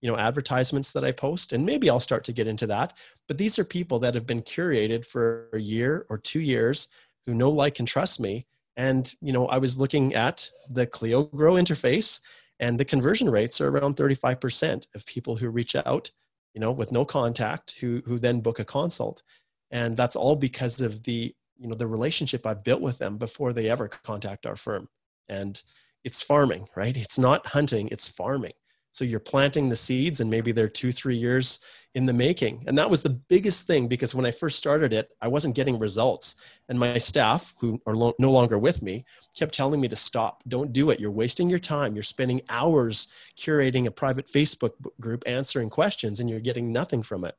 you 0.00 0.10
know, 0.10 0.16
advertisements 0.16 0.92
that 0.92 1.04
I 1.04 1.12
post. 1.12 1.52
And 1.52 1.66
maybe 1.66 1.88
I'll 1.90 2.00
start 2.00 2.24
to 2.24 2.32
get 2.32 2.46
into 2.46 2.66
that. 2.68 2.96
But 3.26 3.38
these 3.38 3.58
are 3.58 3.64
people 3.64 3.98
that 4.00 4.14
have 4.14 4.26
been 4.26 4.42
curated 4.42 5.04
for 5.06 5.48
a 5.52 5.60
year 5.60 6.06
or 6.08 6.18
two 6.18 6.40
years 6.40 6.88
who 7.26 7.34
know, 7.34 7.50
like, 7.50 7.78
and 7.78 7.88
trust 7.88 8.20
me. 8.20 8.46
And, 8.76 9.12
you 9.20 9.32
know, 9.32 9.46
I 9.46 9.58
was 9.58 9.78
looking 9.78 10.14
at 10.14 10.50
the 10.68 10.86
Clio 10.86 11.24
Grow 11.24 11.54
interface 11.54 12.20
and 12.60 12.78
the 12.78 12.84
conversion 12.84 13.30
rates 13.30 13.60
are 13.60 13.68
around 13.68 13.96
35% 13.96 14.86
of 14.94 15.06
people 15.06 15.36
who 15.36 15.48
reach 15.48 15.74
out, 15.74 16.10
you 16.54 16.60
know, 16.60 16.72
with 16.72 16.92
no 16.92 17.04
contact, 17.04 17.72
who, 17.80 18.02
who 18.06 18.18
then 18.18 18.40
book 18.40 18.58
a 18.58 18.64
consult. 18.64 19.22
And 19.70 19.96
that's 19.96 20.16
all 20.16 20.36
because 20.36 20.80
of 20.80 21.02
the, 21.02 21.34
you 21.58 21.68
know, 21.68 21.74
the 21.74 21.86
relationship 21.86 22.46
I've 22.46 22.64
built 22.64 22.80
with 22.80 22.98
them 22.98 23.18
before 23.18 23.52
they 23.52 23.68
ever 23.68 23.88
contact 23.88 24.46
our 24.46 24.56
firm. 24.56 24.88
And 25.28 25.60
it's 26.04 26.22
farming, 26.22 26.68
right? 26.76 26.96
It's 26.96 27.18
not 27.18 27.46
hunting, 27.46 27.88
it's 27.88 28.08
farming. 28.08 28.52
So 28.94 29.04
you're 29.04 29.18
planting 29.18 29.68
the 29.68 29.74
seeds 29.74 30.20
and 30.20 30.30
maybe 30.30 30.52
they're 30.52 30.68
two, 30.68 30.92
three 30.92 31.16
years 31.16 31.58
in 31.94 32.06
the 32.06 32.12
making. 32.12 32.62
And 32.68 32.78
that 32.78 32.88
was 32.88 33.02
the 33.02 33.10
biggest 33.10 33.66
thing 33.66 33.88
because 33.88 34.14
when 34.14 34.24
I 34.24 34.30
first 34.30 34.56
started 34.56 34.92
it, 34.92 35.10
I 35.20 35.26
wasn't 35.26 35.56
getting 35.56 35.80
results. 35.80 36.36
And 36.68 36.78
my 36.78 36.96
staff, 36.98 37.56
who 37.58 37.82
are 37.86 37.96
lo- 37.96 38.14
no 38.20 38.30
longer 38.30 38.56
with 38.56 38.82
me, 38.82 39.04
kept 39.36 39.52
telling 39.52 39.80
me 39.80 39.88
to 39.88 39.96
stop. 39.96 40.44
Don't 40.46 40.72
do 40.72 40.90
it. 40.90 41.00
You're 41.00 41.10
wasting 41.10 41.50
your 41.50 41.58
time. 41.58 41.96
You're 41.96 42.04
spending 42.04 42.40
hours 42.48 43.08
curating 43.36 43.86
a 43.86 43.90
private 43.90 44.28
Facebook 44.28 44.74
group 45.00 45.24
answering 45.26 45.70
questions 45.70 46.20
and 46.20 46.30
you're 46.30 46.38
getting 46.38 46.70
nothing 46.70 47.02
from 47.02 47.24
it. 47.24 47.34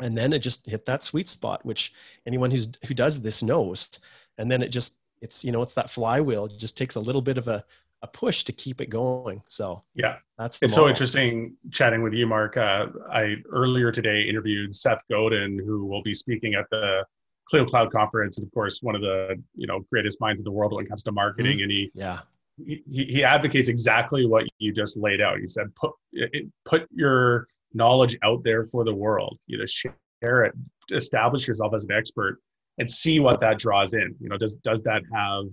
And 0.00 0.16
then 0.16 0.32
it 0.32 0.38
just 0.38 0.64
hit 0.64 0.86
that 0.86 1.02
sweet 1.02 1.28
spot, 1.28 1.66
which 1.66 1.92
anyone 2.24 2.50
who's 2.50 2.68
who 2.86 2.94
does 2.94 3.20
this 3.20 3.42
knows. 3.42 4.00
And 4.38 4.50
then 4.50 4.62
it 4.62 4.68
just 4.68 4.96
it's 5.20 5.44
you 5.44 5.52
know 5.52 5.60
it's 5.60 5.74
that 5.74 5.90
flywheel. 5.90 6.46
It 6.46 6.58
just 6.58 6.78
takes 6.78 6.94
a 6.94 7.00
little 7.00 7.22
bit 7.22 7.36
of 7.36 7.46
a 7.46 7.62
a 8.02 8.06
push 8.06 8.44
to 8.44 8.52
keep 8.52 8.80
it 8.80 8.90
going. 8.90 9.42
So 9.48 9.82
yeah, 9.94 10.16
that's 10.38 10.58
it's 10.62 10.72
model. 10.76 10.86
so 10.86 10.90
interesting 10.90 11.56
chatting 11.70 12.02
with 12.02 12.12
you, 12.12 12.26
Mark. 12.26 12.56
Uh, 12.56 12.86
I 13.10 13.36
earlier 13.50 13.90
today 13.90 14.22
interviewed 14.22 14.74
Seth 14.74 15.02
Godin, 15.10 15.58
who 15.64 15.86
will 15.86 16.02
be 16.02 16.14
speaking 16.14 16.54
at 16.54 16.66
the 16.70 17.04
Clio 17.48 17.64
Cloud 17.64 17.92
conference, 17.92 18.38
and 18.38 18.46
of 18.46 18.52
course, 18.52 18.80
one 18.82 18.94
of 18.94 19.00
the 19.00 19.42
you 19.54 19.66
know 19.66 19.80
greatest 19.90 20.20
minds 20.20 20.40
in 20.40 20.44
the 20.44 20.52
world 20.52 20.72
when 20.72 20.84
it 20.84 20.88
comes 20.88 21.02
to 21.04 21.12
marketing. 21.12 21.58
Mm-hmm. 21.58 21.62
And 21.62 21.72
he 21.72 21.90
yeah. 21.94 22.20
He, 22.58 22.82
he 22.86 23.22
advocates 23.22 23.68
exactly 23.68 24.24
what 24.24 24.46
you 24.56 24.72
just 24.72 24.96
laid 24.96 25.20
out. 25.20 25.38
He 25.38 25.46
said, 25.46 25.66
"Put 25.74 25.90
it, 26.12 26.46
put 26.64 26.88
your 26.90 27.48
knowledge 27.74 28.16
out 28.22 28.42
there 28.44 28.64
for 28.64 28.82
the 28.82 28.94
world. 28.94 29.38
You 29.46 29.58
know, 29.58 29.66
share 29.66 29.94
share 30.22 30.44
it, 30.44 30.54
establish 30.92 31.46
yourself 31.46 31.74
as 31.74 31.84
an 31.84 31.92
expert, 31.92 32.38
and 32.78 32.88
see 32.88 33.20
what 33.20 33.40
that 33.40 33.58
draws 33.58 33.94
in. 33.94 34.14
You 34.20 34.28
know, 34.28 34.36
does 34.36 34.56
does 34.56 34.82
that 34.82 35.02
have 35.12 35.46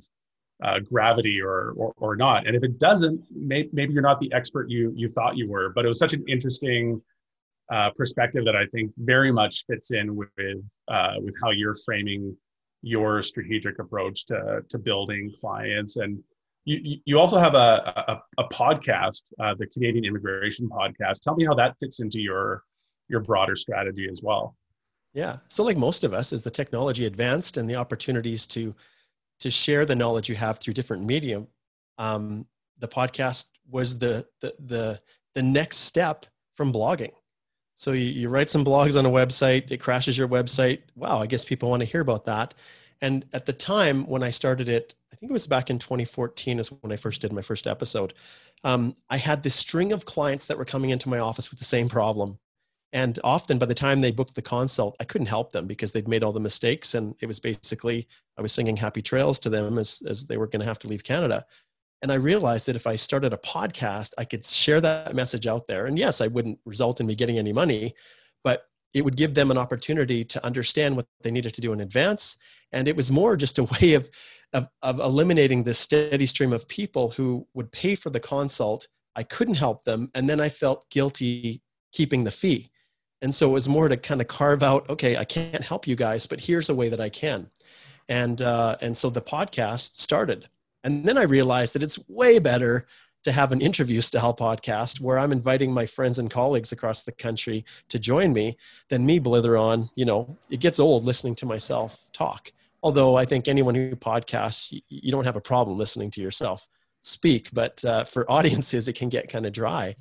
uh, 0.61 0.79
gravity 0.79 1.41
or, 1.41 1.73
or, 1.77 1.93
or 1.97 2.15
not? 2.15 2.47
And 2.47 2.55
if 2.55 2.63
it 2.63 2.79
doesn't, 2.79 3.23
may, 3.31 3.69
maybe 3.73 3.93
you're 3.93 4.03
not 4.03 4.19
the 4.19 4.31
expert 4.33 4.69
you 4.69 4.93
you 4.95 5.07
thought 5.07 5.37
you 5.37 5.49
were. 5.49 5.69
But 5.69 5.85
it 5.85 5.87
was 5.87 5.99
such 5.99 6.13
an 6.13 6.23
interesting 6.27 7.01
uh, 7.71 7.91
perspective 7.95 8.45
that 8.45 8.55
I 8.55 8.65
think 8.67 8.91
very 8.97 9.31
much 9.31 9.65
fits 9.65 9.91
in 9.91 10.15
with 10.15 10.29
uh, 10.87 11.15
with 11.19 11.35
how 11.41 11.51
you're 11.51 11.75
framing 11.85 12.35
your 12.81 13.21
strategic 13.23 13.79
approach 13.79 14.25
to 14.27 14.63
to 14.67 14.77
building 14.77 15.31
clients 15.39 15.97
and 15.97 16.21
you, 16.65 16.99
you 17.05 17.19
also 17.19 17.37
have 17.37 17.55
a, 17.55 18.21
a, 18.37 18.43
a 18.43 18.47
podcast, 18.47 19.23
uh, 19.39 19.53
the 19.55 19.67
Canadian 19.67 20.05
Immigration 20.05 20.69
Podcast. 20.69 21.21
Tell 21.21 21.35
me 21.35 21.45
how 21.45 21.53
that 21.55 21.75
fits 21.79 21.99
into 21.99 22.21
your 22.21 22.63
your 23.09 23.19
broader 23.19 23.55
strategy 23.55 24.07
as 24.09 24.21
well. 24.23 24.55
Yeah. 25.13 25.37
So, 25.47 25.63
like 25.63 25.77
most 25.77 26.03
of 26.03 26.13
us, 26.13 26.31
as 26.33 26.41
the 26.41 26.49
technology 26.49 27.05
advanced 27.05 27.57
and 27.57 27.69
the 27.69 27.75
opportunities 27.75 28.47
to 28.47 28.73
to 29.39 29.51
share 29.51 29.85
the 29.85 29.95
knowledge 29.95 30.29
you 30.29 30.35
have 30.35 30.59
through 30.59 30.73
different 30.73 31.03
medium, 31.05 31.47
um, 31.97 32.45
the 32.79 32.87
podcast 32.87 33.47
was 33.69 33.97
the, 33.97 34.25
the 34.41 34.53
the 34.59 35.01
the 35.35 35.43
next 35.43 35.77
step 35.77 36.25
from 36.55 36.71
blogging. 36.71 37.11
So 37.75 37.91
you, 37.91 38.05
you 38.05 38.29
write 38.29 38.49
some 38.49 38.63
blogs 38.63 38.97
on 38.97 39.05
a 39.05 39.09
website, 39.09 39.71
it 39.71 39.77
crashes 39.77 40.17
your 40.17 40.27
website. 40.27 40.81
Wow, 40.95 41.19
I 41.19 41.25
guess 41.25 41.43
people 41.43 41.69
want 41.69 41.81
to 41.81 41.85
hear 41.85 42.01
about 42.01 42.25
that. 42.25 42.53
And 43.01 43.25
at 43.33 43.45
the 43.45 43.53
time 43.53 44.05
when 44.05 44.23
I 44.23 44.29
started 44.29 44.69
it, 44.69 44.95
I 45.11 45.15
think 45.15 45.29
it 45.29 45.33
was 45.33 45.47
back 45.47 45.69
in 45.69 45.79
2014 45.79 46.59
is 46.59 46.71
when 46.71 46.91
I 46.91 46.95
first 46.95 47.21
did 47.21 47.33
my 47.33 47.41
first 47.41 47.67
episode. 47.67 48.13
Um, 48.63 48.95
I 49.09 49.17
had 49.17 49.43
this 49.43 49.55
string 49.55 49.91
of 49.91 50.05
clients 50.05 50.45
that 50.45 50.57
were 50.57 50.65
coming 50.65 50.91
into 50.91 51.09
my 51.09 51.19
office 51.19 51.49
with 51.49 51.59
the 51.59 51.65
same 51.65 51.89
problem. 51.89 52.37
And 52.93 53.19
often 53.23 53.57
by 53.57 53.65
the 53.65 53.73
time 53.73 53.99
they 53.99 54.11
booked 54.11 54.35
the 54.35 54.41
consult, 54.41 54.95
I 54.99 55.03
couldn't 55.03 55.27
help 55.27 55.51
them 55.51 55.65
because 55.65 55.91
they'd 55.91 56.07
made 56.07 56.23
all 56.23 56.31
the 56.31 56.39
mistakes. 56.39 56.93
And 56.93 57.15
it 57.21 57.25
was 57.25 57.39
basically, 57.39 58.07
I 58.37 58.41
was 58.43 58.53
singing 58.53 58.77
happy 58.77 59.01
trails 59.01 59.39
to 59.39 59.49
them 59.49 59.79
as, 59.79 60.03
as 60.07 60.25
they 60.25 60.37
were 60.37 60.47
going 60.47 60.59
to 60.59 60.67
have 60.67 60.79
to 60.79 60.87
leave 60.87 61.03
Canada. 61.03 61.43
And 62.03 62.11
I 62.11 62.15
realized 62.15 62.67
that 62.67 62.75
if 62.75 62.85
I 62.85 62.95
started 62.95 63.33
a 63.33 63.37
podcast, 63.37 64.11
I 64.17 64.25
could 64.25 64.45
share 64.45 64.79
that 64.81 65.15
message 65.15 65.47
out 65.47 65.65
there. 65.65 65.87
And 65.87 65.97
yes, 65.97 66.21
I 66.21 66.27
wouldn't 66.27 66.59
result 66.65 66.99
in 66.99 67.07
me 67.07 67.15
getting 67.15 67.39
any 67.39 67.51
money, 67.51 67.95
but 68.43 68.65
it 68.93 69.03
would 69.03 69.17
give 69.17 69.33
them 69.33 69.49
an 69.49 69.57
opportunity 69.57 70.23
to 70.25 70.45
understand 70.45 70.95
what 70.95 71.07
they 71.21 71.31
needed 71.31 71.55
to 71.55 71.61
do 71.61 71.73
in 71.73 71.79
advance. 71.79 72.37
And 72.71 72.87
it 72.87 72.95
was 72.95 73.11
more 73.11 73.35
just 73.35 73.57
a 73.57 73.63
way 73.81 73.93
of, 73.93 74.07
of, 74.53 74.67
of 74.83 74.99
eliminating 74.99 75.63
this 75.63 75.79
steady 75.79 76.27
stream 76.27 76.53
of 76.53 76.67
people 76.67 77.09
who 77.09 77.47
would 77.55 77.71
pay 77.71 77.95
for 77.95 78.11
the 78.11 78.19
consult. 78.19 78.87
I 79.15 79.23
couldn't 79.23 79.55
help 79.55 79.83
them. 79.83 80.11
And 80.13 80.29
then 80.29 80.39
I 80.39 80.49
felt 80.49 80.87
guilty 80.91 81.63
keeping 81.91 82.23
the 82.23 82.31
fee. 82.31 82.69
And 83.23 83.33
so 83.33 83.49
it 83.49 83.53
was 83.53 83.69
more 83.69 83.87
to 83.87 83.95
kind 83.95 84.19
of 84.19 84.27
carve 84.27 84.61
out, 84.61 84.89
okay, 84.89 85.15
I 85.15 85.23
can't 85.23 85.63
help 85.63 85.87
you 85.87 85.95
guys, 85.95 86.27
but 86.27 86.41
here's 86.41 86.69
a 86.69 86.75
way 86.75 86.89
that 86.89 86.99
I 86.99 87.07
can. 87.07 87.49
And, 88.09 88.41
uh, 88.41 88.75
and 88.81 88.95
so 88.95 89.09
the 89.09 89.21
podcast 89.21 89.95
started. 89.95 90.49
And 90.83 91.05
then 91.05 91.17
I 91.17 91.23
realized 91.23 91.73
that 91.73 91.83
it's 91.83 91.97
way 92.09 92.37
better 92.37 92.85
to 93.23 93.31
have 93.31 93.53
an 93.53 93.61
interview 93.61 94.01
style 94.01 94.35
podcast 94.35 94.99
where 94.99 95.17
I'm 95.17 95.31
inviting 95.31 95.71
my 95.71 95.85
friends 95.85 96.19
and 96.19 96.29
colleagues 96.29 96.73
across 96.73 97.03
the 97.03 97.13
country 97.13 97.63
to 97.87 97.97
join 97.97 98.33
me 98.33 98.57
than 98.89 99.05
me 99.05 99.19
blither 99.19 99.55
on. 99.55 99.89
You 99.95 100.03
know, 100.03 100.37
it 100.49 100.59
gets 100.59 100.77
old 100.77 101.05
listening 101.05 101.35
to 101.35 101.45
myself 101.45 102.09
talk. 102.11 102.51
Although 102.83 103.15
I 103.15 103.23
think 103.23 103.47
anyone 103.47 103.75
who 103.75 103.95
podcasts, 103.95 104.77
you 104.89 105.11
don't 105.13 105.23
have 105.23 105.37
a 105.37 105.41
problem 105.41 105.77
listening 105.77 106.11
to 106.11 106.21
yourself 106.21 106.67
speak, 107.03 107.49
but 107.53 107.83
uh, 107.85 108.03
for 108.03 108.29
audiences, 108.29 108.89
it 108.89 108.97
can 108.97 109.07
get 109.07 109.29
kind 109.29 109.45
of 109.45 109.53
dry. 109.53 109.95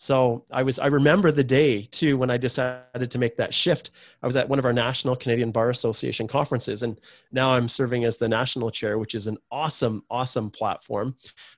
So 0.00 0.46
I 0.50 0.62
was 0.62 0.78
I 0.78 0.86
remember 0.86 1.30
the 1.30 1.44
day 1.44 1.82
too 1.82 2.16
when 2.16 2.30
I 2.30 2.38
decided 2.38 3.10
to 3.10 3.18
make 3.18 3.36
that 3.36 3.52
shift. 3.52 3.90
I 4.22 4.26
was 4.26 4.34
at 4.34 4.48
one 4.48 4.58
of 4.58 4.64
our 4.64 4.72
National 4.72 5.14
Canadian 5.14 5.52
Bar 5.52 5.68
Association 5.68 6.26
conferences 6.26 6.82
and 6.82 6.98
now 7.32 7.52
I'm 7.52 7.68
serving 7.68 8.04
as 8.04 8.16
the 8.16 8.26
national 8.26 8.70
chair, 8.70 8.98
which 8.98 9.14
is 9.14 9.26
an 9.26 9.36
awesome 9.50 10.02
awesome 10.10 10.50
platform. 10.50 11.16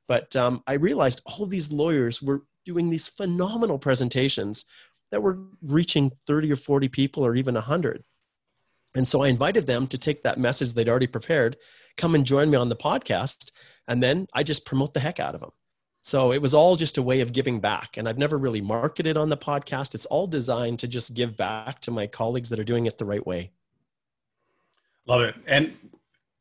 But 0.08 0.34
um, 0.34 0.61
I 0.66 0.72
realized 0.72 1.22
all 1.25 1.46
these 1.46 1.70
lawyers 1.70 2.20
were 2.20 2.42
doing 2.66 2.90
these 2.90 3.06
phenomenal 3.06 3.78
presentations 3.78 4.64
that 5.12 5.22
were 5.22 5.38
reaching 5.62 6.11
30 6.26 6.50
or 6.50 6.56
40 6.56 6.88
people 6.88 7.25
or 7.25 7.37
even 7.37 7.54
100. 7.54 8.02
And 8.96 9.06
so 9.06 9.22
I 9.22 9.28
invited 9.28 9.68
them 9.68 9.87
to 9.87 9.99
take 9.99 10.25
that 10.25 10.40
message 10.40 10.75
they'd 10.75 10.88
already 10.88 11.06
prepared, 11.06 11.58
come 11.96 12.16
and 12.16 12.26
join 12.26 12.50
me 12.50 12.56
on 12.56 12.68
the 12.68 12.75
podcast, 12.75 13.52
and 13.87 14.02
then 14.02 14.26
I 14.34 14.42
just 14.42 14.66
promote 14.66 14.94
the 14.94 15.00
heck 15.00 15.20
out 15.20 15.37
of 15.37 15.40
them. 15.40 15.52
So 16.04 16.32
it 16.32 16.42
was 16.42 16.52
all 16.52 16.75
just 16.75 16.99
a 16.99 17.02
way 17.02 17.21
of 17.21 17.32
giving 17.32 17.61
back. 17.61 17.97
And 17.97 18.09
I've 18.09 18.18
never 18.18 18.37
really 18.37 18.61
marketed 18.61 19.16
on 19.16 19.28
the 19.28 19.37
podcast. 19.37 19.94
It's 19.94 20.04
all 20.06 20.26
designed 20.26 20.80
to 20.80 20.88
just 20.88 21.14
give 21.14 21.37
back 21.37 21.80
to 21.82 21.92
my 21.92 22.09
colleagues 22.09 22.50
that 22.50 22.59
are 22.59 22.64
doing 22.64 22.87
it 22.87 22.99
the 22.99 23.04
right 23.04 23.25
way. 23.25 23.52
Love 25.06 25.21
it. 25.23 25.37
And 25.47 25.75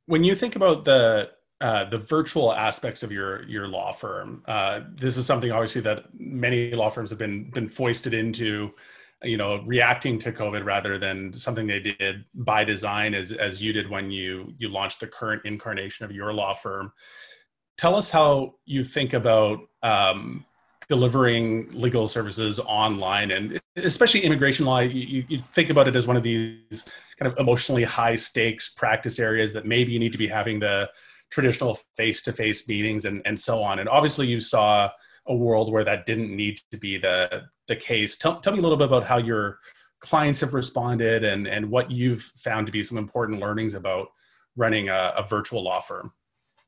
when 0.07 0.23
you 0.23 0.33
think 0.33 0.55
about 0.55 0.83
the 0.83 1.29
uh, 1.61 1.87
the 1.87 1.97
virtual 1.99 2.51
aspects 2.51 3.03
of 3.03 3.11
your 3.11 3.47
your 3.47 3.67
law 3.67 3.91
firm, 3.91 4.43
uh, 4.47 4.81
this 4.95 5.15
is 5.15 5.27
something 5.27 5.51
obviously 5.51 5.81
that 5.81 6.05
many 6.17 6.71
law 6.71 6.89
firms 6.89 7.11
have 7.11 7.19
been 7.19 7.51
been 7.51 7.67
foisted 7.67 8.15
into, 8.15 8.73
you 9.21 9.37
know, 9.37 9.61
reacting 9.67 10.17
to 10.19 10.31
COVID 10.31 10.65
rather 10.65 10.97
than 10.97 11.31
something 11.33 11.67
they 11.67 11.79
did 11.79 12.25
by 12.33 12.63
design, 12.63 13.13
as 13.13 13.31
as 13.31 13.61
you 13.61 13.73
did 13.73 13.91
when 13.91 14.09
you 14.09 14.55
you 14.57 14.69
launched 14.69 15.01
the 15.01 15.07
current 15.07 15.43
incarnation 15.45 16.03
of 16.03 16.11
your 16.11 16.33
law 16.33 16.55
firm 16.55 16.91
tell 17.81 17.95
us 17.95 18.11
how 18.11 18.53
you 18.65 18.83
think 18.83 19.13
about 19.13 19.59
um, 19.81 20.45
delivering 20.87 21.67
legal 21.71 22.07
services 22.07 22.59
online 22.59 23.31
and 23.31 23.59
especially 23.75 24.19
immigration 24.19 24.67
law. 24.67 24.77
You, 24.77 25.25
you, 25.27 25.41
think 25.51 25.71
about 25.71 25.87
it 25.87 25.95
as 25.95 26.05
one 26.05 26.15
of 26.15 26.21
these 26.21 26.85
kind 27.17 27.31
of 27.31 27.39
emotionally 27.39 27.83
high 27.83 28.13
stakes 28.13 28.69
practice 28.69 29.17
areas 29.17 29.51
that 29.53 29.65
maybe 29.65 29.91
you 29.91 29.97
need 29.97 30.11
to 30.11 30.19
be 30.19 30.27
having 30.27 30.59
the 30.59 30.91
traditional 31.31 31.79
face-to-face 31.97 32.67
meetings 32.67 33.05
and, 33.05 33.23
and 33.25 33.39
so 33.39 33.63
on. 33.63 33.79
And 33.79 33.89
obviously 33.89 34.27
you 34.27 34.39
saw 34.39 34.91
a 35.25 35.33
world 35.33 35.71
where 35.71 35.83
that 35.83 36.05
didn't 36.05 36.35
need 36.35 36.59
to 36.71 36.77
be 36.77 36.99
the 36.99 37.45
the 37.67 37.75
case. 37.75 38.15
Tell, 38.15 38.39
tell 38.41 38.53
me 38.53 38.59
a 38.59 38.61
little 38.61 38.77
bit 38.77 38.87
about 38.87 39.05
how 39.05 39.17
your 39.17 39.57
clients 40.01 40.39
have 40.41 40.53
responded 40.53 41.23
and 41.23 41.47
and 41.47 41.71
what 41.71 41.89
you've 41.89 42.21
found 42.21 42.67
to 42.67 42.71
be 42.71 42.83
some 42.83 42.99
important 42.99 43.39
learnings 43.39 43.73
about 43.73 44.09
running 44.55 44.89
a, 44.89 45.13
a 45.17 45.23
virtual 45.23 45.63
law 45.63 45.79
firm 45.79 46.11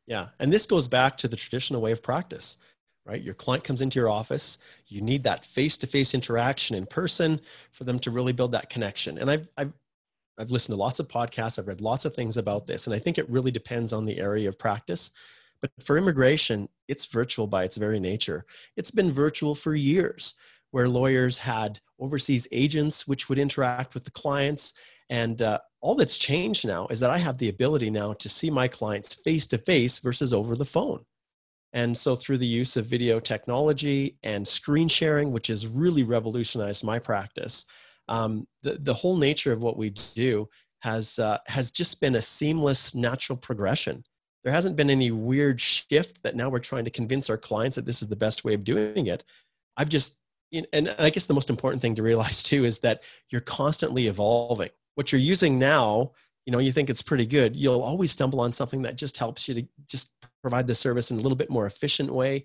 yeah. 0.08 0.30
And 0.40 0.52
this 0.52 0.66
goes 0.66 0.88
back 0.88 1.18
to 1.18 1.28
the 1.28 1.36
traditional 1.36 1.82
way 1.82 1.92
of 1.92 2.04
practice, 2.04 2.58
right? 3.06 3.22
Your 3.22 3.34
client 3.34 3.64
comes 3.64 3.82
into 3.82 4.00
your 4.00 4.10
office, 4.10 4.58
you 4.88 5.02
need 5.02 5.24
that 5.24 5.46
face 5.46 5.78
to 5.78 5.88
face 5.88 6.14
interaction 6.14 6.76
in 6.76 6.86
person 6.86 7.40
for 7.72 7.84
them 7.84 8.00
to 8.00 8.12
really 8.12 8.34
build 8.34 8.52
that 8.54 8.70
connection. 8.70 9.18
And 9.18 9.30
I've, 9.30 9.48
I've, 9.58 9.74
I've 10.38 10.52
listened 10.52 10.76
to 10.76 10.80
lots 10.80 11.00
of 11.00 11.08
podcasts, 11.08 11.60
I've 11.60 11.68
read 11.68 11.82
lots 11.82 12.06
of 12.06 12.16
things 12.16 12.38
about 12.38 12.66
this, 12.68 12.88
and 12.88 12.96
I 12.96 13.00
think 13.00 13.18
it 13.18 13.30
really 13.30 13.52
depends 13.52 13.94
on 13.94 14.06
the 14.06 14.20
area 14.20 14.50
of 14.50 14.58
practice. 14.58 15.12
But 15.62 15.72
for 15.82 15.98
immigration, 15.98 16.68
it's 16.88 17.06
virtual 17.06 17.48
by 17.48 17.64
its 17.64 17.78
very 17.78 18.00
nature. 18.00 18.46
It's 18.76 18.92
been 18.92 19.12
virtual 19.12 19.56
for 19.56 19.76
years, 19.76 20.36
where 20.72 20.90
lawyers 20.90 21.38
had 21.38 21.80
overseas 22.00 22.48
agents 22.52 23.08
which 23.08 23.30
would 23.30 23.38
interact 23.38 23.94
with 23.94 24.04
the 24.04 24.12
clients 24.12 24.74
and 25.10 25.42
uh, 25.42 25.60
all 25.84 25.96
that's 25.96 26.18
changed 26.18 26.66
now 26.66 26.88
is 26.88 27.02
that 27.02 27.12
I 27.12 27.18
have 27.18 27.38
the 27.38 27.50
ability 27.50 27.90
now 27.90 28.14
to 28.14 28.30
see 28.30 28.50
my 28.50 28.70
clients 28.70 29.16
face 29.16 29.46
to 29.48 29.58
face 29.58 30.00
versus 30.00 30.32
over 30.32 30.56
the 30.56 30.66
phone. 30.66 31.04
And 31.74 31.96
so, 31.98 32.16
through 32.16 32.38
the 32.38 32.48
use 32.48 32.78
of 32.78 32.86
video 32.86 33.20
technology 33.20 34.18
and 34.24 34.48
screen 34.48 34.88
sharing, 34.88 35.32
which 35.32 35.48
has 35.48 35.68
really 35.68 36.04
revolutionized 36.04 36.86
my 36.86 37.00
practice, 37.00 37.66
um, 38.08 38.48
the, 38.62 38.78
the 38.80 38.94
whole 38.94 39.18
nature 39.18 39.52
of 39.52 39.62
what 39.62 39.78
we 39.78 39.94
do 40.16 40.48
has, 40.84 41.20
uh, 41.20 41.40
has 41.48 41.72
just 41.72 42.00
been 42.00 42.16
a 42.16 42.22
seamless, 42.22 42.96
natural 42.96 43.38
progression. 43.38 44.04
There 44.44 44.54
hasn't 44.54 44.78
been 44.78 44.90
any 44.90 45.12
weird 45.12 45.60
shift 45.60 46.24
that 46.24 46.36
now 46.36 46.50
we're 46.50 46.60
trying 46.60 46.86
to 46.86 46.92
convince 46.92 47.30
our 47.30 47.38
clients 47.38 47.76
that 47.76 47.86
this 47.86 48.02
is 48.02 48.08
the 48.08 48.16
best 48.16 48.46
way 48.46 48.54
of 48.54 48.64
doing 48.64 49.08
it. 49.08 49.24
I've 49.76 49.90
just, 49.90 50.20
and 50.52 50.96
I 51.00 51.10
guess 51.10 51.26
the 51.26 51.34
most 51.34 51.50
important 51.50 51.82
thing 51.82 51.96
to 51.96 52.04
realize 52.04 52.42
too 52.52 52.64
is 52.64 52.80
that 52.80 53.04
you're 53.30 53.42
constantly 53.42 54.08
evolving 54.08 54.70
what 54.96 55.12
you're 55.12 55.22
using 55.22 55.58
now 55.60 56.12
you 56.46 56.52
know 56.52 56.60
you 56.60 56.72
think 56.72 56.90
it's 56.90 57.02
pretty 57.02 57.26
good 57.26 57.56
you'll 57.56 57.82
always 57.82 58.12
stumble 58.12 58.40
on 58.42 58.52
something 58.52 58.82
that 58.82 58.98
just 58.98 59.18
helps 59.18 59.48
you 59.48 59.56
to 59.56 59.68
just 59.88 60.12
provide 60.42 60.68
the 60.68 60.76
service 60.76 61.12
in 61.12 61.18
a 61.18 61.22
little 61.22 61.38
bit 61.38 61.50
more 61.50 61.66
efficient 61.66 62.12
way 62.14 62.44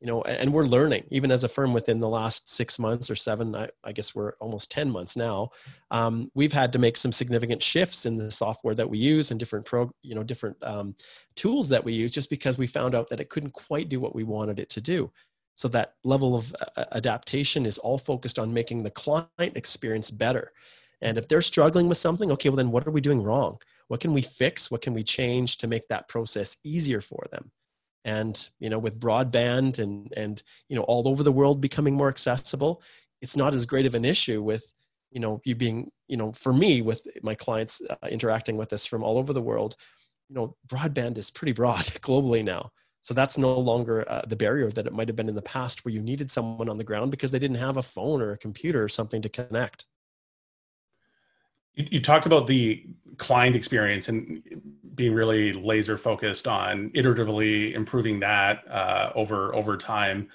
you 0.00 0.06
know 0.06 0.22
and 0.22 0.52
we're 0.52 0.64
learning. 0.64 1.04
Even 1.08 1.30
as 1.30 1.44
a 1.44 1.48
firm 1.48 1.72
within 1.72 1.98
the 1.98 2.08
last 2.08 2.48
six 2.48 2.78
months 2.78 3.10
or 3.10 3.16
seven 3.16 3.54
i, 3.54 3.68
I 3.84 3.92
guess 3.92 4.14
we're 4.14 4.34
almost 4.40 4.70
10 4.70 4.90
months 4.90 5.16
now 5.16 5.50
um, 5.90 6.30
we've 6.34 6.52
had 6.52 6.72
to 6.72 6.78
make 6.78 6.96
some 6.96 7.12
significant 7.12 7.62
shifts 7.62 8.06
in 8.06 8.16
the 8.16 8.30
software 8.30 8.74
that 8.74 8.88
we 8.88 8.98
use 8.98 9.30
and 9.30 9.40
different 9.40 9.66
pro 9.66 9.90
you 10.02 10.14
know 10.14 10.22
different 10.22 10.56
um, 10.62 10.94
tools 11.36 11.68
that 11.68 11.84
we 11.84 11.92
use 11.92 12.12
just 12.12 12.30
because 12.30 12.58
we 12.58 12.66
found 12.66 12.94
out 12.94 13.08
that 13.08 13.20
it 13.20 13.28
couldn't 13.28 13.52
quite 13.52 13.88
do 13.88 14.00
what 14.00 14.14
we 14.14 14.24
wanted 14.24 14.58
it 14.58 14.68
to 14.70 14.80
do. 14.80 15.10
So 15.54 15.66
that 15.68 15.94
level 16.04 16.36
of 16.36 16.54
uh, 16.76 16.84
adaptation 16.92 17.66
is 17.66 17.78
all 17.78 17.98
focused 17.98 18.38
on 18.38 18.54
making 18.54 18.84
the 18.84 18.90
client 18.90 19.56
experience 19.56 20.08
better 20.10 20.52
and 21.00 21.18
if 21.18 21.28
they're 21.28 21.42
struggling 21.42 21.88
with 21.88 21.98
something, 21.98 22.30
okay, 22.32 22.48
well, 22.48 22.56
then 22.56 22.70
what 22.70 22.86
are 22.86 22.90
we 22.90 23.00
doing 23.00 23.22
wrong? 23.22 23.58
What 23.88 24.00
can 24.00 24.12
we 24.12 24.22
fix? 24.22 24.70
What 24.70 24.82
can 24.82 24.94
we 24.94 25.04
change 25.04 25.58
to 25.58 25.66
make 25.66 25.88
that 25.88 26.08
process 26.08 26.56
easier 26.64 27.00
for 27.00 27.22
them? 27.30 27.50
And, 28.04 28.48
you 28.58 28.70
know, 28.70 28.78
with 28.78 29.00
broadband 29.00 29.78
and, 29.78 30.12
and, 30.16 30.42
you 30.68 30.76
know, 30.76 30.82
all 30.82 31.08
over 31.08 31.22
the 31.22 31.32
world 31.32 31.60
becoming 31.60 31.94
more 31.94 32.08
accessible, 32.08 32.82
it's 33.20 33.36
not 33.36 33.54
as 33.54 33.66
great 33.66 33.86
of 33.86 33.94
an 33.94 34.04
issue 34.04 34.42
with, 34.42 34.72
you 35.10 35.20
know, 35.20 35.40
you 35.44 35.54
being 35.54 35.90
you 36.08 36.16
know 36.16 36.32
for 36.32 36.52
me 36.52 36.82
with 36.82 37.06
my 37.22 37.34
clients 37.34 37.80
uh, 37.88 38.08
interacting 38.08 38.56
with 38.56 38.72
us 38.72 38.84
from 38.84 39.04
all 39.04 39.18
over 39.18 39.32
the 39.32 39.42
world 39.42 39.76
you 40.28 40.34
know 40.34 40.56
broadband 40.66 41.16
is 41.16 41.30
pretty 41.30 41.52
broad 41.52 41.84
globally 42.00 42.42
now 42.42 42.70
so 43.02 43.14
that's 43.14 43.38
no 43.38 43.58
longer 43.58 44.04
uh, 44.10 44.22
the 44.26 44.36
barrier 44.36 44.70
that 44.70 44.86
it 44.86 44.92
might 44.92 45.08
have 45.08 45.16
been 45.16 45.28
in 45.28 45.34
the 45.34 45.42
past 45.42 45.84
where 45.84 45.94
you 45.94 46.02
needed 46.02 46.30
someone 46.30 46.68
on 46.68 46.78
the 46.78 46.84
ground 46.84 47.10
because 47.10 47.30
they 47.30 47.38
didn't 47.38 47.56
have 47.56 47.76
a 47.76 47.82
phone 47.82 48.20
or 48.20 48.32
a 48.32 48.38
computer 48.38 48.82
or 48.82 48.88
something 48.88 49.22
to 49.22 49.28
connect 49.28 49.84
you, 51.78 51.86
you 51.92 52.00
talked 52.00 52.26
about 52.26 52.46
the 52.46 52.84
client 53.16 53.56
experience 53.56 54.08
and 54.08 54.42
being 54.94 55.14
really 55.14 55.52
laser 55.52 55.96
focused 55.96 56.46
on 56.46 56.90
iteratively 56.90 57.72
improving 57.74 58.20
that 58.20 58.62
uh, 58.68 59.10
over 59.14 59.54
over 59.54 59.76
time 59.76 60.28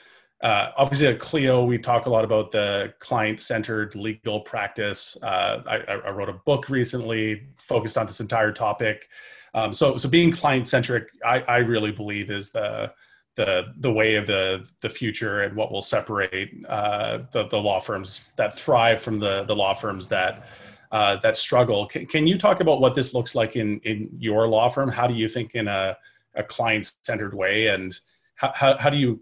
uh, 0.44 0.72
obviously 0.76 1.08
at 1.08 1.20
Clio, 1.20 1.64
we 1.64 1.78
talk 1.78 2.06
a 2.06 2.10
lot 2.10 2.26
about 2.26 2.52
the 2.52 2.94
client-centered 3.00 3.96
legal 3.96 4.42
practice. 4.42 5.18
Uh, 5.24 5.64
I, 5.66 5.78
I, 5.78 6.10
wrote 6.10 6.28
a 6.28 6.34
book 6.34 6.68
recently 6.68 7.48
focused 7.58 7.98
on 7.98 8.08
this 8.08 8.20
entire 8.20 8.52
topic. 8.52 9.08
Um, 9.54 9.72
so, 9.72 9.96
so 9.96 10.10
being 10.10 10.34
client-centric, 10.34 11.12
I, 11.26 11.40
I 11.40 11.58
really 11.60 11.92
believe 11.92 12.30
is 12.30 12.52
the 12.52 12.92
the 13.36 13.74
the 13.78 13.92
way 13.92 14.16
of 14.16 14.28
the 14.28 14.68
the 14.82 14.90
future 14.90 15.42
and 15.42 15.56
what 15.56 15.72
will 15.72 15.82
separate 15.82 16.54
uh, 16.68 17.20
the 17.32 17.48
the 17.48 17.58
law 17.58 17.80
firms 17.80 18.32
that 18.36 18.56
thrive 18.56 19.02
from 19.02 19.20
the 19.20 19.44
the 19.46 19.56
law 19.56 19.74
firms 19.74 20.10
that 20.10 20.46
uh, 20.94 21.16
that 21.18 21.36
struggle. 21.36 21.88
Can, 21.88 22.06
can 22.06 22.28
you 22.28 22.38
talk 22.38 22.60
about 22.60 22.80
what 22.80 22.94
this 22.94 23.16
looks 23.16 23.34
like 23.34 23.56
in 23.56 23.80
in 23.80 24.10
your 24.20 24.48
law 24.48 24.70
firm? 24.70 24.90
How 24.90 25.08
do 25.08 25.16
you 25.16 25.28
think 25.28 25.56
in 25.56 25.68
a 25.68 25.98
a 26.36 26.44
client-centered 26.44 27.34
way, 27.34 27.68
and 27.68 27.94
how, 28.36 28.52
how, 28.56 28.78
how 28.78 28.90
do 28.90 28.98
you 28.98 29.22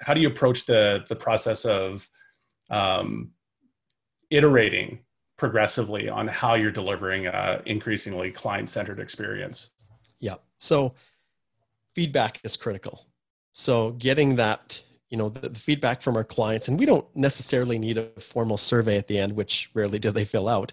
how 0.00 0.14
do 0.14 0.20
you 0.20 0.28
approach 0.28 0.64
the 0.64 1.04
the 1.08 1.16
process 1.16 1.64
of 1.64 2.08
um, 2.70 3.32
iterating 4.30 5.00
progressively 5.36 6.08
on 6.08 6.28
how 6.28 6.54
you're 6.54 6.70
delivering 6.70 7.26
a 7.26 7.62
increasingly 7.66 8.30
client 8.30 8.70
centered 8.70 9.00
experience? 9.00 9.72
Yeah. 10.20 10.36
So 10.56 10.94
feedback 11.96 12.40
is 12.44 12.56
critical. 12.56 13.06
So 13.54 13.90
getting 13.92 14.36
that 14.36 14.80
you 15.08 15.16
know 15.16 15.30
the, 15.30 15.48
the, 15.48 15.58
feedback 15.58 16.00
from 16.00 16.16
our 16.16 16.24
clients 16.24 16.68
and 16.68 16.78
we 16.78 16.86
don't 16.86 17.06
necessarily 17.16 17.78
need 17.78 17.98
a 17.98 18.08
formal 18.20 18.56
survey 18.56 18.98
at 18.98 19.06
the 19.06 19.18
end 19.18 19.32
which 19.34 19.70
rarely 19.72 19.98
do 19.98 20.10
they 20.10 20.26
fill 20.26 20.48
out 20.48 20.70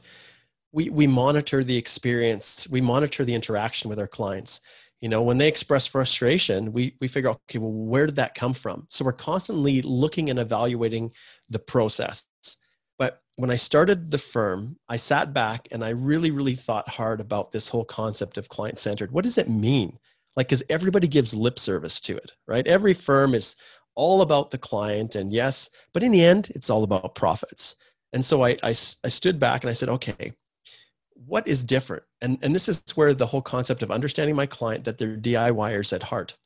we 0.75 0.89
we 0.89 1.07
monitor 1.07 1.63
the 1.63 1.77
experience 1.77 2.67
we 2.69 2.81
monitor 2.81 3.23
the 3.23 3.33
interaction 3.33 3.89
with 3.89 3.97
our 3.97 4.07
clients. 4.07 4.59
You 4.99 5.09
know 5.09 5.23
when 5.23 5.37
they 5.37 5.47
express 5.47 5.87
frustration 5.87 6.73
we 6.73 6.95
we 6.99 7.07
figure 7.07 7.29
out 7.29 7.39
okay 7.49 7.59
well 7.59 7.71
where 7.71 8.05
did 8.05 8.17
that 8.17 8.35
come 8.35 8.53
from? 8.53 8.85
So 8.89 9.05
we're 9.05 9.13
constantly 9.13 9.81
looking 9.81 10.29
and 10.29 10.37
evaluating 10.37 11.13
the 11.49 11.59
process. 11.59 12.27
But 12.99 13.21
when 13.37 13.51
i 13.51 13.55
started 13.55 14.11
the 14.11 14.17
firm 14.17 14.77
i 14.89 14.97
sat 14.97 15.33
back 15.33 15.67
and 15.71 15.83
i 15.83 15.89
really 15.89 16.31
really 16.31 16.55
thought 16.55 16.89
hard 16.89 17.21
about 17.21 17.51
this 17.51 17.69
whole 17.69 17.85
concept 17.85 18.37
of 18.37 18.49
client 18.49 18.77
centered 18.77 19.11
what 19.11 19.23
does 19.23 19.37
it 19.37 19.49
mean? 19.49 19.97
Like 20.35 20.47
because 20.47 20.63
everybody 20.69 21.07
gives 21.07 21.33
lip 21.33 21.57
service 21.57 22.01
to 22.01 22.17
it 22.17 22.33
right? 22.47 22.67
Every 22.67 22.93
firm 22.93 23.33
is 23.33 23.55
all 23.95 24.21
about 24.21 24.51
the 24.51 24.57
client 24.57 25.15
and 25.15 25.31
yes 25.31 25.69
but 25.93 26.03
in 26.03 26.11
the 26.11 26.23
end 26.23 26.51
it's 26.53 26.69
all 26.69 26.83
about 26.83 27.15
profits. 27.15 27.77
And 28.11 28.23
so 28.23 28.43
I, 28.43 28.51
I, 28.63 28.69
I 28.69 29.09
stood 29.09 29.39
back 29.39 29.63
and 29.63 29.69
i 29.69 29.73
said 29.73 29.89
okay 29.89 30.33
what 31.15 31.47
is 31.47 31.63
different? 31.63 32.03
And, 32.21 32.37
and 32.41 32.53
this 32.53 32.69
is 32.69 32.83
where 32.95 33.13
the 33.13 33.25
whole 33.25 33.41
concept 33.41 33.81
of 33.81 33.91
understanding 33.91 34.35
my 34.35 34.45
client 34.45 34.83
that 34.83 34.97
they're 34.97 35.17
DIYers 35.17 35.93
at 35.93 36.03
heart. 36.03 36.37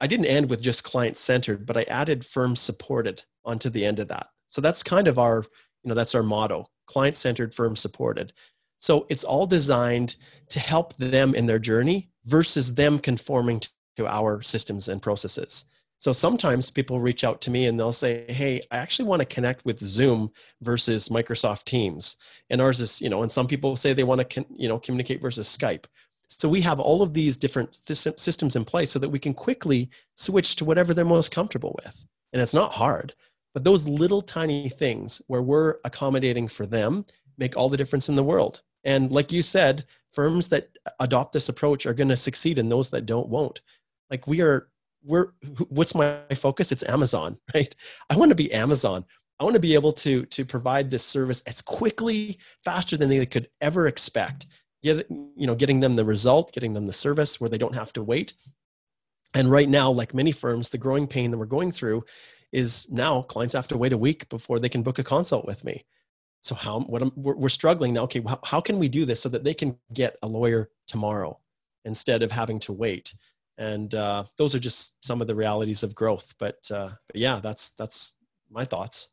I 0.00 0.06
didn't 0.06 0.26
end 0.26 0.50
with 0.50 0.62
just 0.62 0.84
client 0.84 1.16
centered, 1.16 1.66
but 1.66 1.76
I 1.76 1.82
added 1.82 2.24
firm 2.24 2.56
supported 2.56 3.22
onto 3.44 3.70
the 3.70 3.84
end 3.84 3.98
of 3.98 4.08
that. 4.08 4.28
So 4.46 4.60
that's 4.60 4.82
kind 4.82 5.06
of 5.06 5.18
our, 5.18 5.44
you 5.82 5.88
know, 5.88 5.94
that's 5.94 6.14
our 6.14 6.22
motto 6.22 6.68
client 6.86 7.16
centered, 7.16 7.54
firm 7.54 7.76
supported. 7.76 8.32
So 8.78 9.06
it's 9.08 9.24
all 9.24 9.46
designed 9.46 10.16
to 10.50 10.60
help 10.60 10.96
them 10.96 11.34
in 11.34 11.46
their 11.46 11.58
journey 11.58 12.10
versus 12.26 12.74
them 12.74 12.98
conforming 12.98 13.60
to 13.96 14.06
our 14.06 14.42
systems 14.42 14.88
and 14.88 15.00
processes. 15.00 15.64
So 16.04 16.12
sometimes 16.12 16.70
people 16.70 17.00
reach 17.00 17.24
out 17.24 17.40
to 17.40 17.50
me 17.50 17.64
and 17.64 17.80
they'll 17.80 17.90
say, 17.90 18.26
"Hey, 18.28 18.60
I 18.70 18.76
actually 18.76 19.08
want 19.08 19.22
to 19.22 19.34
connect 19.34 19.64
with 19.64 19.80
Zoom 19.80 20.30
versus 20.60 21.08
Microsoft 21.08 21.64
Teams." 21.64 22.18
And 22.50 22.60
ours 22.60 22.78
is, 22.82 23.00
you 23.00 23.08
know, 23.08 23.22
and 23.22 23.32
some 23.32 23.46
people 23.46 23.74
say 23.74 23.94
they 23.94 24.04
want 24.04 24.28
to, 24.28 24.44
you 24.54 24.68
know, 24.68 24.78
communicate 24.78 25.22
versus 25.22 25.48
Skype. 25.48 25.86
So 26.28 26.46
we 26.46 26.60
have 26.60 26.78
all 26.78 27.00
of 27.00 27.14
these 27.14 27.38
different 27.38 27.74
systems 27.88 28.54
in 28.54 28.66
place 28.66 28.90
so 28.90 28.98
that 28.98 29.08
we 29.08 29.18
can 29.18 29.32
quickly 29.32 29.88
switch 30.14 30.56
to 30.56 30.66
whatever 30.66 30.92
they're 30.92 31.06
most 31.06 31.32
comfortable 31.32 31.74
with. 31.82 32.04
And 32.34 32.42
it's 32.42 32.52
not 32.52 32.74
hard, 32.74 33.14
but 33.54 33.64
those 33.64 33.88
little 33.88 34.20
tiny 34.20 34.68
things 34.68 35.22
where 35.28 35.40
we're 35.40 35.76
accommodating 35.86 36.48
for 36.48 36.66
them 36.66 37.06
make 37.38 37.56
all 37.56 37.70
the 37.70 37.78
difference 37.78 38.10
in 38.10 38.14
the 38.14 38.22
world. 38.22 38.60
And 38.84 39.10
like 39.10 39.32
you 39.32 39.40
said, 39.40 39.86
firms 40.12 40.48
that 40.48 40.68
adopt 41.00 41.32
this 41.32 41.48
approach 41.48 41.86
are 41.86 41.94
going 41.94 42.10
to 42.10 42.16
succeed 42.18 42.58
and 42.58 42.70
those 42.70 42.90
that 42.90 43.06
don't 43.06 43.30
won't. 43.30 43.62
Like 44.10 44.26
we 44.26 44.42
are 44.42 44.68
we're 45.04 45.32
what's 45.68 45.94
my 45.94 46.18
focus? 46.34 46.72
It's 46.72 46.82
amazon 46.84 47.38
right? 47.54 47.74
I 48.10 48.16
want 48.16 48.30
to 48.30 48.36
be 48.36 48.52
amazon. 48.52 49.04
I 49.38 49.44
want 49.44 49.54
to 49.54 49.60
be 49.60 49.74
able 49.74 49.92
to 49.92 50.24
to 50.26 50.44
provide 50.44 50.90
this 50.90 51.04
service 51.04 51.42
as 51.42 51.60
quickly 51.60 52.38
faster 52.64 52.96
than 52.96 53.08
they 53.08 53.26
could 53.26 53.48
ever 53.60 53.86
expect. 53.86 54.46
Get 54.82 55.06
you 55.10 55.46
know 55.46 55.54
getting 55.54 55.80
them 55.80 55.96
the 55.96 56.04
result 56.04 56.52
getting 56.52 56.72
them 56.72 56.86
the 56.86 56.92
service 56.92 57.40
where 57.40 57.50
they 57.50 57.58
don't 57.58 57.74
have 57.74 57.92
to 57.94 58.02
wait. 58.02 58.34
And 59.34 59.50
right 59.50 59.68
now 59.68 59.90
like 59.90 60.14
many 60.14 60.32
firms 60.32 60.70
the 60.70 60.78
growing 60.78 61.06
pain 61.06 61.30
that 61.30 61.38
we're 61.38 61.46
going 61.46 61.70
through 61.70 62.04
is 62.52 62.86
now 62.90 63.22
clients 63.22 63.54
have 63.54 63.68
to 63.68 63.78
wait 63.78 63.92
a 63.92 63.98
week 63.98 64.28
before 64.28 64.60
they 64.60 64.68
can 64.68 64.82
book 64.82 64.98
a 64.98 65.04
consult 65.04 65.44
with 65.44 65.64
me. 65.64 65.84
So 66.42 66.54
how 66.54 66.80
what 66.80 67.02
I'm, 67.02 67.12
we're, 67.16 67.34
we're 67.34 67.48
struggling 67.48 67.94
now. 67.94 68.02
Okay 68.02 68.22
how, 68.26 68.38
how 68.44 68.60
can 68.60 68.78
we 68.78 68.88
do 68.88 69.04
this 69.04 69.20
so 69.20 69.28
that 69.30 69.44
they 69.44 69.54
can 69.54 69.76
get 69.92 70.16
a 70.22 70.28
lawyer 70.28 70.70
tomorrow 70.86 71.40
instead 71.84 72.22
of 72.22 72.30
having 72.30 72.60
to 72.60 72.72
wait 72.72 73.14
and 73.58 73.94
uh, 73.94 74.24
those 74.36 74.54
are 74.54 74.58
just 74.58 75.04
some 75.04 75.20
of 75.20 75.26
the 75.26 75.34
realities 75.34 75.82
of 75.82 75.94
growth 75.94 76.34
but, 76.38 76.58
uh, 76.70 76.90
but 77.06 77.16
yeah 77.16 77.40
that's 77.42 77.70
that's 77.70 78.16
my 78.50 78.64
thoughts 78.64 79.10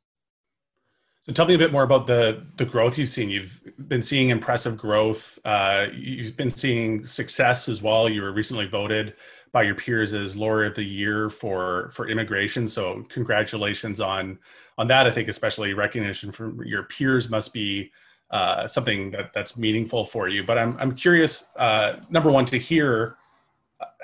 so 1.24 1.32
tell 1.34 1.46
me 1.46 1.54
a 1.54 1.60
bit 1.60 1.72
more 1.72 1.84
about 1.84 2.08
the 2.08 2.48
the 2.58 2.66
growth 2.66 2.98
you've 2.98 3.10
seen. 3.10 3.30
You've 3.30 3.62
been 3.88 4.02
seeing 4.02 4.30
impressive 4.30 4.76
growth. 4.76 5.38
Uh, 5.46 5.86
you've 5.94 6.36
been 6.36 6.50
seeing 6.50 7.06
success 7.06 7.70
as 7.70 7.82
well. 7.82 8.10
You 8.10 8.24
were 8.24 8.32
recently 8.32 8.66
voted 8.66 9.14
by 9.52 9.64
your 9.64 9.76
peers 9.76 10.14
as 10.14 10.36
lawyer 10.36 10.66
of 10.66 10.76
the 10.76 10.84
year 10.84 11.30
for 11.30 11.90
for 11.90 12.10
immigration. 12.10 12.66
So 12.66 13.04
congratulations 13.10 14.02
on 14.02 14.40
on 14.80 14.88
that. 14.88 15.06
I 15.06 15.12
think 15.12 15.28
especially 15.28 15.76
recognition 15.76 16.32
from 16.32 16.64
your 16.66 16.84
peers 16.84 17.30
must 17.30 17.54
be 17.54 17.92
uh, 18.32 18.66
something 18.66 19.12
that 19.12 19.32
that's 19.32 19.60
meaningful 19.60 20.06
for 20.06 20.28
you. 20.28 20.44
But 20.44 20.58
I'm 20.58 20.76
I'm 20.80 20.96
curious. 20.96 21.50
Uh, 21.56 21.98
number 22.10 22.32
one, 22.32 22.46
to 22.46 22.58
hear 22.58 23.18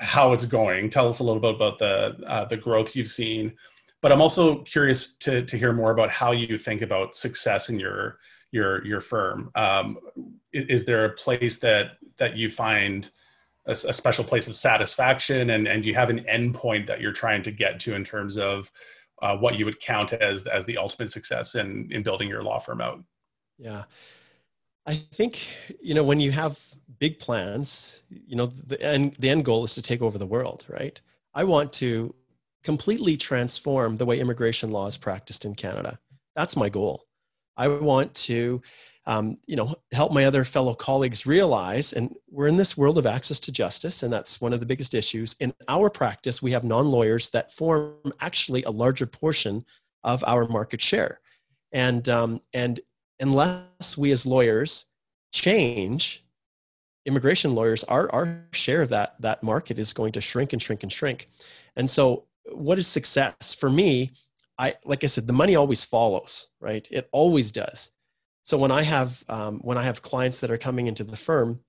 how 0.00 0.32
it's 0.32 0.44
going. 0.44 0.90
Tell 0.90 1.08
us 1.08 1.18
a 1.18 1.24
little 1.24 1.40
bit 1.40 1.54
about 1.54 1.78
the 1.78 2.16
uh, 2.26 2.44
the 2.44 2.56
growth 2.56 2.94
you've 2.94 3.08
seen. 3.08 3.54
But 4.00 4.12
I'm 4.12 4.20
also 4.20 4.62
curious 4.62 5.14
to 5.16 5.44
to 5.44 5.56
hear 5.56 5.72
more 5.72 5.90
about 5.90 6.10
how 6.10 6.32
you 6.32 6.56
think 6.56 6.82
about 6.82 7.16
success 7.16 7.68
in 7.68 7.78
your 7.78 8.18
your 8.52 8.84
your 8.84 9.00
firm. 9.00 9.50
Um, 9.54 9.98
is, 10.52 10.84
there 10.84 11.04
a 11.04 11.10
place 11.10 11.58
that 11.58 11.98
that 12.16 12.36
you 12.36 12.48
find 12.48 13.10
a, 13.66 13.72
a, 13.72 13.92
special 13.92 14.24
place 14.24 14.48
of 14.48 14.56
satisfaction, 14.56 15.50
and 15.50 15.66
and 15.66 15.82
do 15.82 15.88
you 15.88 15.94
have 15.94 16.10
an 16.10 16.24
endpoint 16.30 16.86
that 16.86 17.00
you're 17.00 17.12
trying 17.12 17.42
to 17.42 17.50
get 17.50 17.80
to 17.80 17.94
in 17.94 18.04
terms 18.04 18.38
of 18.38 18.70
uh, 19.20 19.36
what 19.36 19.58
you 19.58 19.64
would 19.64 19.80
count 19.80 20.12
as 20.12 20.46
as 20.46 20.64
the 20.66 20.78
ultimate 20.78 21.10
success 21.10 21.54
in 21.54 21.88
in 21.90 22.02
building 22.02 22.28
your 22.28 22.42
law 22.42 22.58
firm 22.58 22.80
out? 22.80 23.02
Yeah, 23.58 23.84
I 24.86 24.94
think 24.94 25.52
you 25.80 25.94
know 25.94 26.04
when 26.04 26.20
you 26.20 26.30
have 26.30 26.58
big 26.98 27.18
plans, 27.18 28.02
you 28.08 28.36
know 28.36 28.46
the 28.46 28.80
end 28.82 29.16
the 29.18 29.30
end 29.30 29.44
goal 29.44 29.64
is 29.64 29.74
to 29.74 29.82
take 29.82 30.02
over 30.02 30.18
the 30.18 30.26
world, 30.26 30.64
right? 30.68 31.00
I 31.34 31.44
want 31.44 31.72
to 31.74 32.14
completely 32.64 33.16
transform 33.16 33.96
the 33.96 34.06
way 34.06 34.18
immigration 34.18 34.70
law 34.70 34.86
is 34.86 34.96
practiced 34.96 35.44
in 35.44 35.54
Canada. 35.54 35.98
That's 36.34 36.56
my 36.56 36.68
goal. 36.68 37.04
I 37.56 37.68
want 37.68 38.14
to, 38.14 38.62
um, 39.06 39.38
you 39.46 39.56
know, 39.56 39.74
help 39.92 40.12
my 40.12 40.24
other 40.24 40.44
fellow 40.44 40.74
colleagues 40.74 41.26
realize, 41.26 41.92
and 41.92 42.14
we're 42.30 42.46
in 42.46 42.56
this 42.56 42.76
world 42.76 42.98
of 42.98 43.06
access 43.06 43.40
to 43.40 43.52
justice, 43.52 44.02
and 44.02 44.12
that's 44.12 44.40
one 44.40 44.52
of 44.52 44.60
the 44.60 44.66
biggest 44.66 44.94
issues. 44.94 45.34
In 45.40 45.52
our 45.68 45.90
practice, 45.90 46.40
we 46.40 46.52
have 46.52 46.64
non-lawyers 46.64 47.30
that 47.30 47.52
form 47.52 48.12
actually 48.20 48.62
a 48.64 48.70
larger 48.70 49.06
portion 49.06 49.64
of 50.04 50.22
our 50.24 50.46
market 50.48 50.80
share, 50.80 51.20
and 51.72 52.08
um, 52.08 52.40
and 52.54 52.80
unless 53.20 53.98
we 53.98 54.12
as 54.12 54.24
lawyers 54.24 54.86
change 55.32 56.24
immigration 57.08 57.54
lawyers 57.54 57.82
our, 57.84 58.10
our 58.12 58.46
share 58.52 58.82
of 58.82 58.90
that 58.90 59.20
that 59.20 59.42
market 59.42 59.78
is 59.78 59.92
going 59.92 60.12
to 60.12 60.20
shrink 60.20 60.52
and 60.52 60.62
shrink 60.62 60.82
and 60.84 60.92
shrink. 60.92 61.28
And 61.74 61.88
so 61.88 62.24
what 62.52 62.78
is 62.78 62.86
success? 62.86 63.54
For 63.54 63.70
me 63.70 64.12
i 64.58 64.74
like 64.84 65.02
i 65.04 65.06
said 65.06 65.26
the 65.26 65.32
money 65.32 65.56
always 65.56 65.84
follows 65.84 66.48
right? 66.60 66.86
It 66.90 67.08
always 67.12 67.50
does. 67.50 67.90
So 68.42 68.56
when 68.56 68.70
i 68.70 68.82
have 68.82 69.24
um, 69.28 69.58
when 69.60 69.78
i 69.78 69.82
have 69.82 70.02
clients 70.02 70.40
that 70.40 70.50
are 70.50 70.58
coming 70.68 70.86
into 70.86 71.04
the 71.04 71.16
firm 71.16 71.60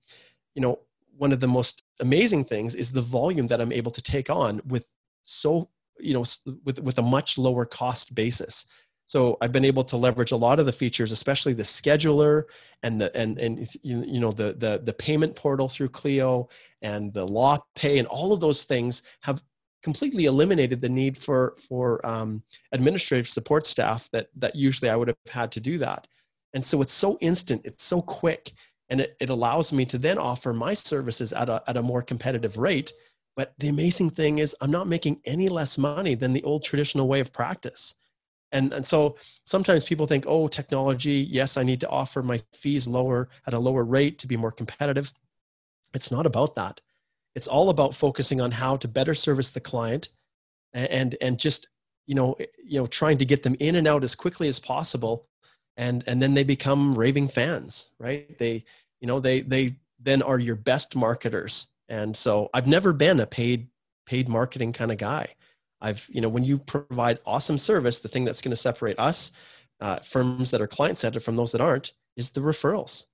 you 0.54 0.62
know 0.62 0.78
one 1.16 1.32
of 1.32 1.40
the 1.40 1.48
most 1.48 1.84
amazing 2.00 2.44
things 2.44 2.74
is 2.74 2.90
the 2.90 3.02
volume 3.02 3.46
that 3.48 3.60
i'm 3.60 3.72
able 3.72 3.90
to 3.90 4.02
take 4.02 4.30
on 4.30 4.60
with 4.66 4.86
so 5.22 5.68
you 5.98 6.14
know 6.14 6.24
with 6.64 6.78
with 6.80 6.98
a 6.98 7.02
much 7.02 7.38
lower 7.38 7.64
cost 7.64 8.14
basis 8.14 8.64
So 9.10 9.36
I've 9.40 9.50
been 9.50 9.64
able 9.64 9.82
to 9.82 9.96
leverage 9.96 10.30
a 10.30 10.36
lot 10.36 10.60
of 10.60 10.66
the 10.66 10.72
features, 10.72 11.10
especially 11.10 11.52
the 11.52 11.64
scheduler 11.64 12.44
and 12.84 13.00
the 13.00 13.10
and 13.16 13.40
and 13.40 13.68
you 13.82 14.20
know 14.20 14.30
the 14.30 14.52
the 14.52 14.82
the 14.84 14.92
payment 14.92 15.34
portal 15.34 15.68
through 15.68 15.88
Clio 15.88 16.48
and 16.80 17.12
the 17.12 17.26
law 17.26 17.58
pay 17.74 17.98
and 17.98 18.06
all 18.06 18.32
of 18.32 18.38
those 18.38 18.62
things 18.62 19.02
have 19.22 19.42
completely 19.82 20.26
eliminated 20.26 20.80
the 20.80 20.88
need 20.88 21.18
for 21.18 21.56
for 21.68 22.06
um, 22.06 22.40
administrative 22.70 23.26
support 23.26 23.66
staff 23.66 24.08
that 24.12 24.28
that 24.36 24.54
usually 24.54 24.88
I 24.88 24.94
would 24.94 25.08
have 25.08 25.16
had 25.28 25.50
to 25.52 25.60
do 25.60 25.76
that. 25.78 26.06
And 26.54 26.64
so 26.64 26.80
it's 26.80 26.92
so 26.92 27.18
instant, 27.20 27.62
it's 27.64 27.82
so 27.82 28.00
quick, 28.02 28.52
and 28.90 29.00
it, 29.00 29.16
it 29.20 29.28
allows 29.28 29.72
me 29.72 29.84
to 29.86 29.98
then 29.98 30.18
offer 30.18 30.52
my 30.52 30.72
services 30.72 31.32
at 31.32 31.48
a 31.48 31.60
at 31.66 31.76
a 31.76 31.82
more 31.82 32.02
competitive 32.02 32.58
rate. 32.58 32.92
But 33.34 33.54
the 33.58 33.70
amazing 33.70 34.10
thing 34.10 34.38
is 34.38 34.54
I'm 34.60 34.70
not 34.70 34.86
making 34.86 35.20
any 35.24 35.48
less 35.48 35.78
money 35.78 36.14
than 36.14 36.32
the 36.32 36.44
old 36.44 36.62
traditional 36.62 37.08
way 37.08 37.18
of 37.18 37.32
practice. 37.32 37.96
And, 38.52 38.72
and 38.72 38.84
so 38.84 39.16
sometimes 39.46 39.84
people 39.84 40.06
think, 40.06 40.24
oh, 40.26 40.48
technology, 40.48 41.26
yes, 41.30 41.56
I 41.56 41.62
need 41.62 41.80
to 41.80 41.88
offer 41.88 42.22
my 42.22 42.40
fees 42.52 42.88
lower 42.88 43.28
at 43.46 43.54
a 43.54 43.58
lower 43.58 43.84
rate 43.84 44.18
to 44.20 44.26
be 44.26 44.36
more 44.36 44.50
competitive. 44.50 45.12
It's 45.94 46.10
not 46.10 46.26
about 46.26 46.56
that. 46.56 46.80
It's 47.34 47.46
all 47.46 47.70
about 47.70 47.94
focusing 47.94 48.40
on 48.40 48.50
how 48.50 48.76
to 48.78 48.88
better 48.88 49.14
service 49.14 49.50
the 49.50 49.60
client 49.60 50.08
and, 50.72 51.16
and 51.20 51.38
just, 51.38 51.68
you 52.06 52.14
know, 52.14 52.34
eh, 52.34 52.46
you 52.64 52.80
know, 52.80 52.86
trying 52.86 53.18
to 53.18 53.24
get 53.24 53.42
them 53.42 53.56
in 53.60 53.76
and 53.76 53.86
out 53.86 54.04
as 54.04 54.14
quickly 54.14 54.48
as 54.48 54.58
possible. 54.58 55.28
And, 55.76 56.02
and 56.06 56.20
then 56.20 56.34
they 56.34 56.44
become 56.44 56.94
raving 56.94 57.28
fans, 57.28 57.90
right? 57.98 58.36
They, 58.38 58.64
you 59.00 59.06
know, 59.06 59.20
they, 59.20 59.40
they 59.40 59.76
then 60.00 60.22
are 60.22 60.38
your 60.38 60.56
best 60.56 60.96
marketers. 60.96 61.68
And 61.88 62.16
so 62.16 62.50
I've 62.52 62.66
never 62.66 62.92
been 62.92 63.20
a 63.20 63.26
paid, 63.26 63.68
paid 64.06 64.28
marketing 64.28 64.72
kind 64.72 64.90
of 64.90 64.98
guy. 64.98 65.34
I've, 65.80 66.06
you 66.10 66.20
know, 66.20 66.28
when 66.28 66.44
you 66.44 66.58
provide 66.58 67.18
awesome 67.24 67.58
service, 67.58 68.00
the 68.00 68.08
thing 68.08 68.24
that's 68.24 68.40
going 68.40 68.50
to 68.50 68.56
separate 68.56 68.98
us, 68.98 69.32
uh, 69.80 69.96
firms 70.00 70.50
that 70.50 70.60
are 70.60 70.66
client 70.66 70.98
centered 70.98 71.22
from 71.22 71.36
those 71.36 71.52
that 71.52 71.60
aren't, 71.60 71.92
is 72.16 72.30
the 72.30 72.40
referrals. 72.40 73.06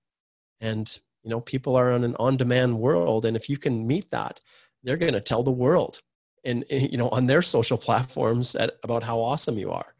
And, 0.60 0.98
you 1.22 1.30
know, 1.30 1.40
people 1.40 1.76
are 1.76 1.92
on 1.92 2.04
an 2.04 2.16
on 2.18 2.36
demand 2.36 2.78
world. 2.78 3.24
And 3.24 3.36
if 3.36 3.48
you 3.48 3.56
can 3.56 3.86
meet 3.86 4.10
that, 4.10 4.40
they're 4.82 4.96
going 4.96 5.12
to 5.12 5.20
tell 5.20 5.42
the 5.42 5.50
world 5.50 6.00
and, 6.44 6.64
you 6.70 6.96
know, 6.96 7.08
on 7.10 7.26
their 7.26 7.42
social 7.42 7.78
platforms 7.78 8.54
at, 8.54 8.72
about 8.82 9.02
how 9.02 9.18
awesome 9.18 9.58
you 9.58 9.70
are. 9.70 9.94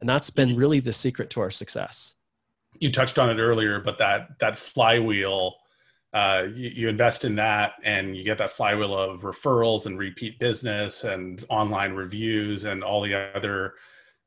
And 0.00 0.08
that's 0.08 0.30
been 0.30 0.56
really 0.56 0.80
the 0.80 0.92
secret 0.92 1.30
to 1.30 1.40
our 1.40 1.50
success. 1.50 2.16
You 2.80 2.90
touched 2.90 3.18
on 3.18 3.30
it 3.30 3.40
earlier, 3.40 3.80
but 3.80 3.98
that, 3.98 4.38
that 4.40 4.58
flywheel 4.58 5.54
uh, 6.14 6.46
you, 6.54 6.70
you, 6.70 6.88
invest 6.88 7.24
in 7.24 7.34
that 7.34 7.72
and 7.82 8.16
you 8.16 8.22
get 8.22 8.38
that 8.38 8.52
flywheel 8.52 8.96
of 8.96 9.22
referrals 9.22 9.86
and 9.86 9.98
repeat 9.98 10.38
business 10.38 11.02
and 11.02 11.44
online 11.48 11.92
reviews 11.92 12.62
and 12.64 12.84
all 12.84 13.02
the 13.02 13.12
other 13.34 13.74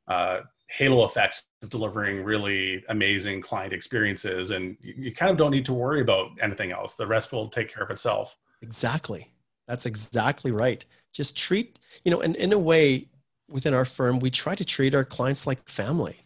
uh, 0.06 0.40
halo 0.68 1.06
effects 1.06 1.46
of 1.62 1.70
delivering 1.70 2.22
really 2.22 2.84
amazing 2.90 3.40
client 3.40 3.72
experiences. 3.72 4.50
And 4.50 4.76
you, 4.82 4.94
you, 4.98 5.12
kind 5.14 5.30
of 5.30 5.38
don't 5.38 5.50
need 5.50 5.64
to 5.64 5.72
worry 5.72 6.02
about 6.02 6.32
anything 6.42 6.72
else. 6.72 6.94
The 6.94 7.06
rest 7.06 7.32
will 7.32 7.48
take 7.48 7.72
care 7.72 7.82
of 7.82 7.90
itself. 7.90 8.36
Exactly. 8.60 9.32
That's 9.66 9.86
exactly 9.86 10.52
right. 10.52 10.84
Just 11.12 11.38
treat 11.38 11.78
you 12.04 12.10
know 12.10 12.20
and 12.20 12.36
in 12.36 12.52
a 12.52 12.58
way 12.58 13.08
within 13.48 13.72
our 13.72 13.86
firm 13.86 14.20
we 14.20 14.30
try 14.30 14.54
to 14.54 14.64
treat 14.64 14.94
our 14.94 15.04
clients 15.04 15.46
like 15.46 15.66
family. 15.66 16.16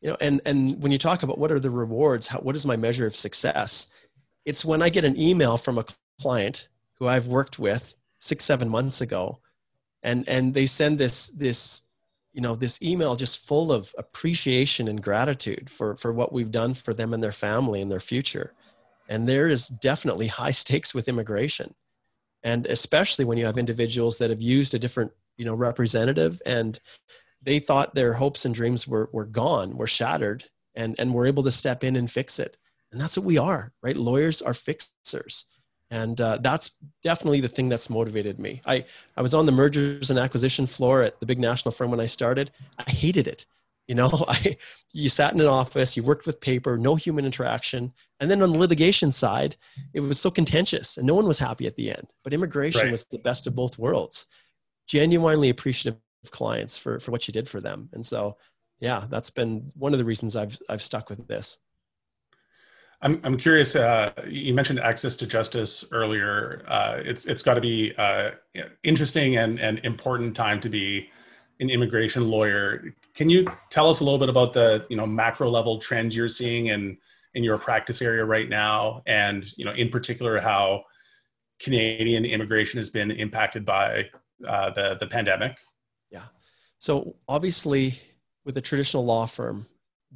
You 0.00 0.10
know 0.10 0.16
and 0.22 0.40
and 0.46 0.82
when 0.82 0.92
you 0.92 0.98
talk 0.98 1.22
about 1.22 1.38
what 1.38 1.52
are 1.52 1.60
the 1.60 1.70
rewards 1.70 2.26
how, 2.26 2.38
what 2.40 2.56
is 2.56 2.64
my 2.64 2.76
measure 2.76 3.06
of 3.06 3.14
success 3.14 3.88
it's 4.44 4.64
when 4.64 4.82
I 4.82 4.88
get 4.88 5.04
an 5.04 5.18
email 5.18 5.56
from 5.56 5.78
a 5.78 5.84
client 6.20 6.68
who 6.98 7.06
I've 7.06 7.26
worked 7.26 7.58
with 7.58 7.94
six, 8.20 8.44
seven 8.44 8.68
months 8.68 9.00
ago, 9.00 9.40
and 10.02 10.28
and 10.28 10.54
they 10.54 10.66
send 10.66 10.98
this 10.98 11.28
this 11.28 11.82
you 12.32 12.40
know 12.40 12.54
this 12.54 12.82
email 12.82 13.16
just 13.16 13.46
full 13.46 13.72
of 13.72 13.94
appreciation 13.96 14.88
and 14.88 15.02
gratitude 15.02 15.70
for 15.70 15.96
for 15.96 16.12
what 16.12 16.32
we've 16.32 16.50
done 16.50 16.74
for 16.74 16.92
them 16.92 17.14
and 17.14 17.22
their 17.22 17.32
family 17.32 17.80
and 17.80 17.90
their 17.90 18.00
future. 18.00 18.52
And 19.08 19.28
there 19.28 19.48
is 19.48 19.68
definitely 19.68 20.28
high 20.28 20.50
stakes 20.62 20.94
with 20.94 21.08
immigration. 21.08 21.74
And 22.42 22.66
especially 22.66 23.24
when 23.24 23.38
you 23.38 23.46
have 23.46 23.56
individuals 23.56 24.18
that 24.18 24.30
have 24.30 24.42
used 24.42 24.74
a 24.74 24.78
different 24.78 25.12
you 25.36 25.44
know 25.44 25.54
representative 25.54 26.40
and 26.44 26.78
they 27.42 27.58
thought 27.58 27.94
their 27.94 28.14
hopes 28.14 28.44
and 28.44 28.54
dreams 28.54 28.86
were 28.86 29.10
were 29.12 29.26
gone 29.26 29.76
were 29.76 29.86
shattered 29.86 30.44
and 30.74 30.94
and 30.98 31.12
were 31.14 31.26
able 31.26 31.42
to 31.42 31.52
step 31.52 31.84
in 31.84 31.96
and 31.96 32.10
fix 32.10 32.38
it 32.38 32.56
and 32.94 33.00
that's 33.02 33.16
what 33.16 33.26
we 33.26 33.38
are 33.38 33.72
right? 33.82 33.96
Lawyers 33.96 34.40
are 34.40 34.54
fixers. 34.54 35.46
And 35.90 36.20
uh, 36.20 36.38
that's 36.40 36.74
definitely 37.02 37.40
the 37.40 37.48
thing 37.48 37.68
that's 37.68 37.90
motivated 37.90 38.38
me. 38.38 38.62
I, 38.64 38.84
I 39.16 39.22
was 39.22 39.34
on 39.34 39.46
the 39.46 39.52
mergers 39.52 40.10
and 40.10 40.18
acquisition 40.18 40.66
floor 40.66 41.02
at 41.02 41.20
the 41.20 41.26
big 41.26 41.38
national 41.38 41.72
firm 41.72 41.90
when 41.90 42.00
i 42.00 42.06
started. 42.06 42.50
I 42.78 42.90
hated 42.90 43.28
it. 43.28 43.46
You 43.86 43.94
know 43.94 44.10
i 44.28 44.56
you 44.94 45.10
sat 45.10 45.34
in 45.34 45.40
an 45.40 45.46
office 45.46 45.94
you 45.94 46.02
worked 46.02 46.24
with 46.24 46.40
paper 46.40 46.78
no 46.78 46.94
human 46.94 47.26
interaction. 47.26 47.92
And 48.20 48.30
then 48.30 48.42
on 48.42 48.52
the 48.52 48.58
litigation 48.58 49.12
side 49.12 49.56
it 49.92 50.00
was 50.00 50.18
so 50.18 50.30
contentious 50.30 50.96
and 50.96 51.06
no 51.06 51.14
one 51.14 51.26
was 51.26 51.38
happy 51.38 51.66
at 51.66 51.76
the 51.76 51.90
end. 51.90 52.08
But 52.22 52.32
immigration 52.32 52.82
right. 52.82 52.90
was 52.90 53.04
the 53.04 53.18
best 53.18 53.46
of 53.46 53.54
both 53.54 53.78
worlds. 53.78 54.26
Genuinely 54.86 55.50
appreciative 55.50 56.00
of 56.22 56.30
clients 56.30 56.78
for 56.78 56.98
for 57.00 57.10
what 57.10 57.28
you 57.28 57.32
did 57.32 57.48
for 57.48 57.60
them. 57.60 57.90
And 57.92 58.04
so 58.04 58.36
yeah 58.80 59.04
that's 59.08 59.30
been 59.30 59.70
one 59.76 59.92
of 59.92 59.98
the 59.98 60.04
reasons 60.04 60.36
i've 60.36 60.58
i've 60.68 60.82
stuck 60.82 61.08
with 61.08 61.26
this 61.26 61.58
I'm, 63.04 63.20
I'm 63.22 63.36
curious. 63.36 63.76
Uh, 63.76 64.12
you 64.26 64.54
mentioned 64.54 64.80
access 64.80 65.14
to 65.16 65.26
justice 65.26 65.84
earlier. 65.92 66.64
Uh, 66.66 67.00
it's 67.04 67.26
it's 67.26 67.42
got 67.42 67.54
to 67.54 67.60
be 67.60 67.92
uh, 67.98 68.30
interesting 68.82 69.36
and 69.36 69.60
and 69.60 69.78
important 69.84 70.34
time 70.34 70.58
to 70.62 70.70
be 70.70 71.10
an 71.60 71.68
immigration 71.68 72.30
lawyer. 72.30 72.94
Can 73.14 73.28
you 73.28 73.46
tell 73.68 73.90
us 73.90 74.00
a 74.00 74.04
little 74.04 74.18
bit 74.18 74.30
about 74.30 74.54
the 74.54 74.86
you 74.88 74.96
know 74.96 75.06
macro 75.06 75.50
level 75.50 75.78
trends 75.78 76.16
you're 76.16 76.30
seeing 76.30 76.68
in 76.68 76.96
in 77.34 77.44
your 77.44 77.58
practice 77.58 78.00
area 78.00 78.24
right 78.24 78.48
now, 78.48 79.02
and 79.06 79.44
you 79.58 79.66
know 79.66 79.72
in 79.72 79.90
particular 79.90 80.40
how 80.40 80.84
Canadian 81.60 82.24
immigration 82.24 82.78
has 82.78 82.88
been 82.88 83.10
impacted 83.10 83.66
by 83.66 84.06
uh, 84.48 84.70
the 84.70 84.96
the 84.98 85.06
pandemic? 85.06 85.58
Yeah. 86.10 86.24
So 86.78 87.16
obviously, 87.28 87.98
with 88.46 88.56
a 88.56 88.62
traditional 88.62 89.04
law 89.04 89.26
firm, 89.26 89.66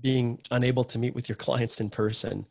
being 0.00 0.40
unable 0.50 0.84
to 0.84 0.98
meet 0.98 1.14
with 1.14 1.28
your 1.28 1.36
clients 1.36 1.82
in 1.82 1.90
person 1.90 2.46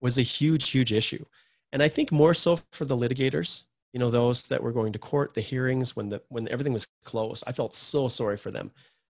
was 0.00 0.18
a 0.18 0.22
huge, 0.22 0.70
huge 0.70 0.92
issue. 0.92 1.24
And 1.72 1.82
I 1.82 1.88
think 1.88 2.12
more 2.12 2.34
so 2.34 2.58
for 2.72 2.84
the 2.84 2.96
litigators, 2.96 3.64
you 3.92 4.00
know, 4.00 4.10
those 4.10 4.46
that 4.48 4.62
were 4.62 4.72
going 4.72 4.92
to 4.92 4.98
court, 4.98 5.34
the 5.34 5.40
hearings 5.40 5.96
when 5.96 6.08
the 6.08 6.22
when 6.28 6.48
everything 6.48 6.72
was 6.72 6.88
closed. 7.04 7.44
I 7.46 7.52
felt 7.52 7.74
so 7.74 8.08
sorry 8.08 8.36
for 8.36 8.50
them. 8.50 8.70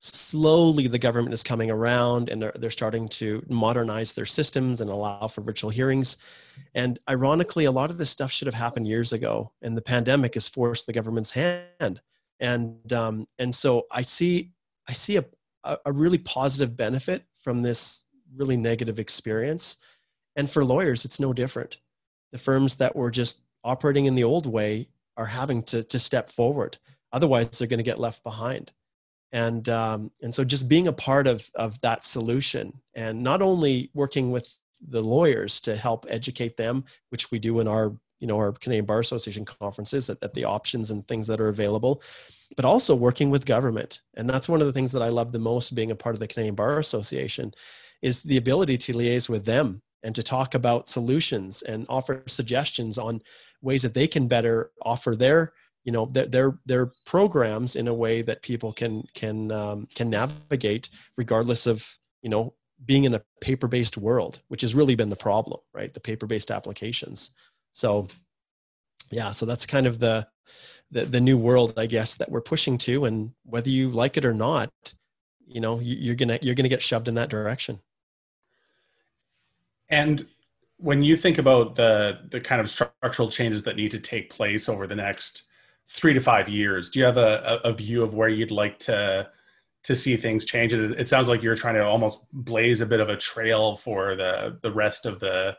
Slowly 0.00 0.86
the 0.86 0.98
government 0.98 1.32
is 1.32 1.42
coming 1.42 1.70
around 1.70 2.28
and 2.28 2.40
they're, 2.40 2.52
they're 2.54 2.70
starting 2.70 3.08
to 3.08 3.42
modernize 3.48 4.12
their 4.12 4.26
systems 4.26 4.82
and 4.82 4.90
allow 4.90 5.26
for 5.28 5.40
virtual 5.40 5.70
hearings. 5.70 6.18
And 6.74 6.98
ironically, 7.08 7.64
a 7.64 7.70
lot 7.70 7.90
of 7.90 7.96
this 7.96 8.10
stuff 8.10 8.30
should 8.30 8.46
have 8.46 8.54
happened 8.54 8.86
years 8.86 9.14
ago. 9.14 9.52
And 9.62 9.76
the 9.76 9.82
pandemic 9.82 10.34
has 10.34 10.46
forced 10.48 10.86
the 10.86 10.92
government's 10.92 11.30
hand. 11.30 12.00
And 12.38 12.92
um, 12.92 13.26
and 13.38 13.54
so 13.54 13.86
I 13.90 14.02
see 14.02 14.52
I 14.86 14.92
see 14.92 15.16
a, 15.16 15.24
a 15.84 15.92
really 15.92 16.18
positive 16.18 16.76
benefit 16.76 17.24
from 17.34 17.62
this 17.62 18.04
really 18.34 18.56
negative 18.56 18.98
experience 18.98 19.78
and 20.36 20.48
for 20.48 20.64
lawyers, 20.64 21.04
it's 21.04 21.18
no 21.18 21.32
different. 21.32 21.78
The 22.32 22.38
firms 22.38 22.76
that 22.76 22.94
were 22.94 23.10
just 23.10 23.40
operating 23.64 24.06
in 24.06 24.14
the 24.14 24.24
old 24.24 24.46
way 24.46 24.88
are 25.16 25.26
having 25.26 25.62
to, 25.64 25.82
to 25.84 25.98
step 25.98 26.28
forward. 26.28 26.78
Otherwise, 27.12 27.58
they're 27.58 27.68
going 27.68 27.78
to 27.78 27.84
get 27.84 27.98
left 27.98 28.22
behind. 28.22 28.72
And, 29.32 29.68
um, 29.68 30.10
and 30.22 30.34
so 30.34 30.44
just 30.44 30.68
being 30.68 30.88
a 30.88 30.92
part 30.92 31.26
of, 31.26 31.50
of 31.54 31.80
that 31.80 32.04
solution 32.04 32.80
and 32.94 33.22
not 33.22 33.42
only 33.42 33.90
working 33.94 34.30
with 34.30 34.56
the 34.88 35.02
lawyers 35.02 35.60
to 35.62 35.76
help 35.76 36.06
educate 36.08 36.56
them, 36.56 36.84
which 37.10 37.30
we 37.30 37.38
do 37.38 37.60
in 37.60 37.68
our 37.68 37.96
you 38.20 38.26
know 38.26 38.36
our 38.36 38.52
Canadian 38.52 38.86
Bar 38.86 39.00
Association 39.00 39.44
conferences 39.44 40.08
at, 40.08 40.18
at, 40.22 40.32
the 40.34 40.44
options 40.44 40.90
and 40.90 41.06
things 41.06 41.26
that 41.26 41.40
are 41.40 41.48
available, 41.48 42.02
but 42.56 42.64
also 42.64 42.94
working 42.94 43.30
with 43.30 43.44
government. 43.44 44.00
And 44.14 44.28
that's 44.28 44.48
one 44.48 44.60
of 44.60 44.66
the 44.66 44.72
things 44.72 44.92
that 44.92 45.02
I 45.02 45.08
love 45.08 45.32
the 45.32 45.38
most 45.38 45.74
being 45.74 45.90
a 45.90 45.96
part 45.96 46.14
of 46.14 46.20
the 46.20 46.28
Canadian 46.28 46.54
Bar 46.54 46.78
Association 46.78 47.52
is 48.02 48.22
the 48.22 48.36
ability 48.36 48.78
to 48.78 48.94
liaise 48.94 49.28
with 49.28 49.44
them 49.44 49.82
and 50.02 50.14
to 50.14 50.22
talk 50.22 50.54
about 50.54 50.88
solutions 50.88 51.62
and 51.62 51.86
offer 51.88 52.22
suggestions 52.26 52.98
on 52.98 53.20
ways 53.62 53.82
that 53.82 53.94
they 53.94 54.06
can 54.06 54.28
better 54.28 54.70
offer 54.82 55.16
their 55.16 55.52
you 55.84 55.92
know 55.92 56.06
their 56.06 56.26
their, 56.26 56.58
their 56.66 56.92
programs 57.04 57.76
in 57.76 57.88
a 57.88 57.94
way 57.94 58.22
that 58.22 58.42
people 58.42 58.72
can 58.72 59.02
can 59.14 59.50
um, 59.52 59.88
can 59.94 60.10
navigate 60.10 60.88
regardless 61.16 61.66
of 61.66 61.98
you 62.22 62.28
know 62.28 62.54
being 62.84 63.04
in 63.04 63.14
a 63.14 63.22
paper 63.40 63.68
based 63.68 63.96
world 63.96 64.40
which 64.48 64.60
has 64.60 64.74
really 64.74 64.94
been 64.94 65.10
the 65.10 65.16
problem 65.16 65.60
right? 65.72 65.94
The 65.94 66.00
paper 66.00 66.26
based 66.26 66.50
applications. 66.50 67.30
So 67.72 68.08
yeah 69.10 69.32
so 69.32 69.46
that's 69.46 69.66
kind 69.66 69.86
of 69.86 69.98
the, 69.98 70.26
the 70.90 71.04
the 71.04 71.20
new 71.20 71.38
world 71.38 71.74
i 71.76 71.86
guess 71.86 72.16
that 72.16 72.30
we're 72.30 72.40
pushing 72.40 72.78
to 72.78 73.04
and 73.04 73.32
whether 73.44 73.70
you 73.70 73.90
like 73.90 74.16
it 74.16 74.24
or 74.24 74.34
not 74.34 74.70
you 75.46 75.60
know 75.60 75.80
you're 75.80 76.14
gonna 76.14 76.38
you're 76.42 76.54
gonna 76.54 76.68
get 76.68 76.82
shoved 76.82 77.08
in 77.08 77.14
that 77.14 77.30
direction 77.30 77.80
and 79.88 80.26
when 80.78 81.02
you 81.02 81.16
think 81.16 81.38
about 81.38 81.74
the 81.74 82.20
the 82.30 82.40
kind 82.40 82.60
of 82.60 82.70
structural 82.70 83.30
changes 83.30 83.62
that 83.64 83.76
need 83.76 83.90
to 83.90 84.00
take 84.00 84.30
place 84.30 84.68
over 84.68 84.86
the 84.86 84.96
next 84.96 85.42
three 85.88 86.12
to 86.12 86.20
five 86.20 86.48
years, 86.48 86.90
do 86.90 86.98
you 86.98 87.04
have 87.04 87.16
a, 87.16 87.60
a 87.64 87.72
view 87.72 88.02
of 88.02 88.14
where 88.14 88.28
you'd 88.28 88.50
like 88.50 88.78
to 88.80 89.28
to 89.86 89.94
see 89.94 90.16
things 90.16 90.44
change. 90.44 90.74
It, 90.74 90.98
it 90.98 91.06
sounds 91.06 91.28
like 91.28 91.44
you're 91.44 91.54
trying 91.54 91.74
to 91.74 91.86
almost 91.86 92.24
blaze 92.32 92.80
a 92.80 92.86
bit 92.86 92.98
of 92.98 93.08
a 93.08 93.16
trail 93.16 93.76
for 93.76 94.16
the 94.16 94.58
the 94.60 94.72
rest 94.72 95.06
of 95.06 95.20
the 95.20 95.56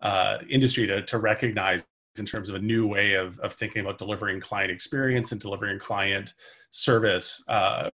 uh, 0.00 0.38
industry 0.48 0.86
to 0.86 1.02
to 1.02 1.18
recognize 1.18 1.82
in 2.18 2.24
terms 2.24 2.48
of 2.48 2.54
a 2.54 2.58
new 2.58 2.86
way 2.86 3.12
of 3.12 3.38
of 3.40 3.52
thinking 3.52 3.82
about 3.82 3.98
delivering 3.98 4.40
client 4.40 4.70
experience 4.70 5.30
and 5.32 5.42
delivering 5.42 5.78
client 5.78 6.32
service. 6.70 7.44
Uh, 7.48 7.90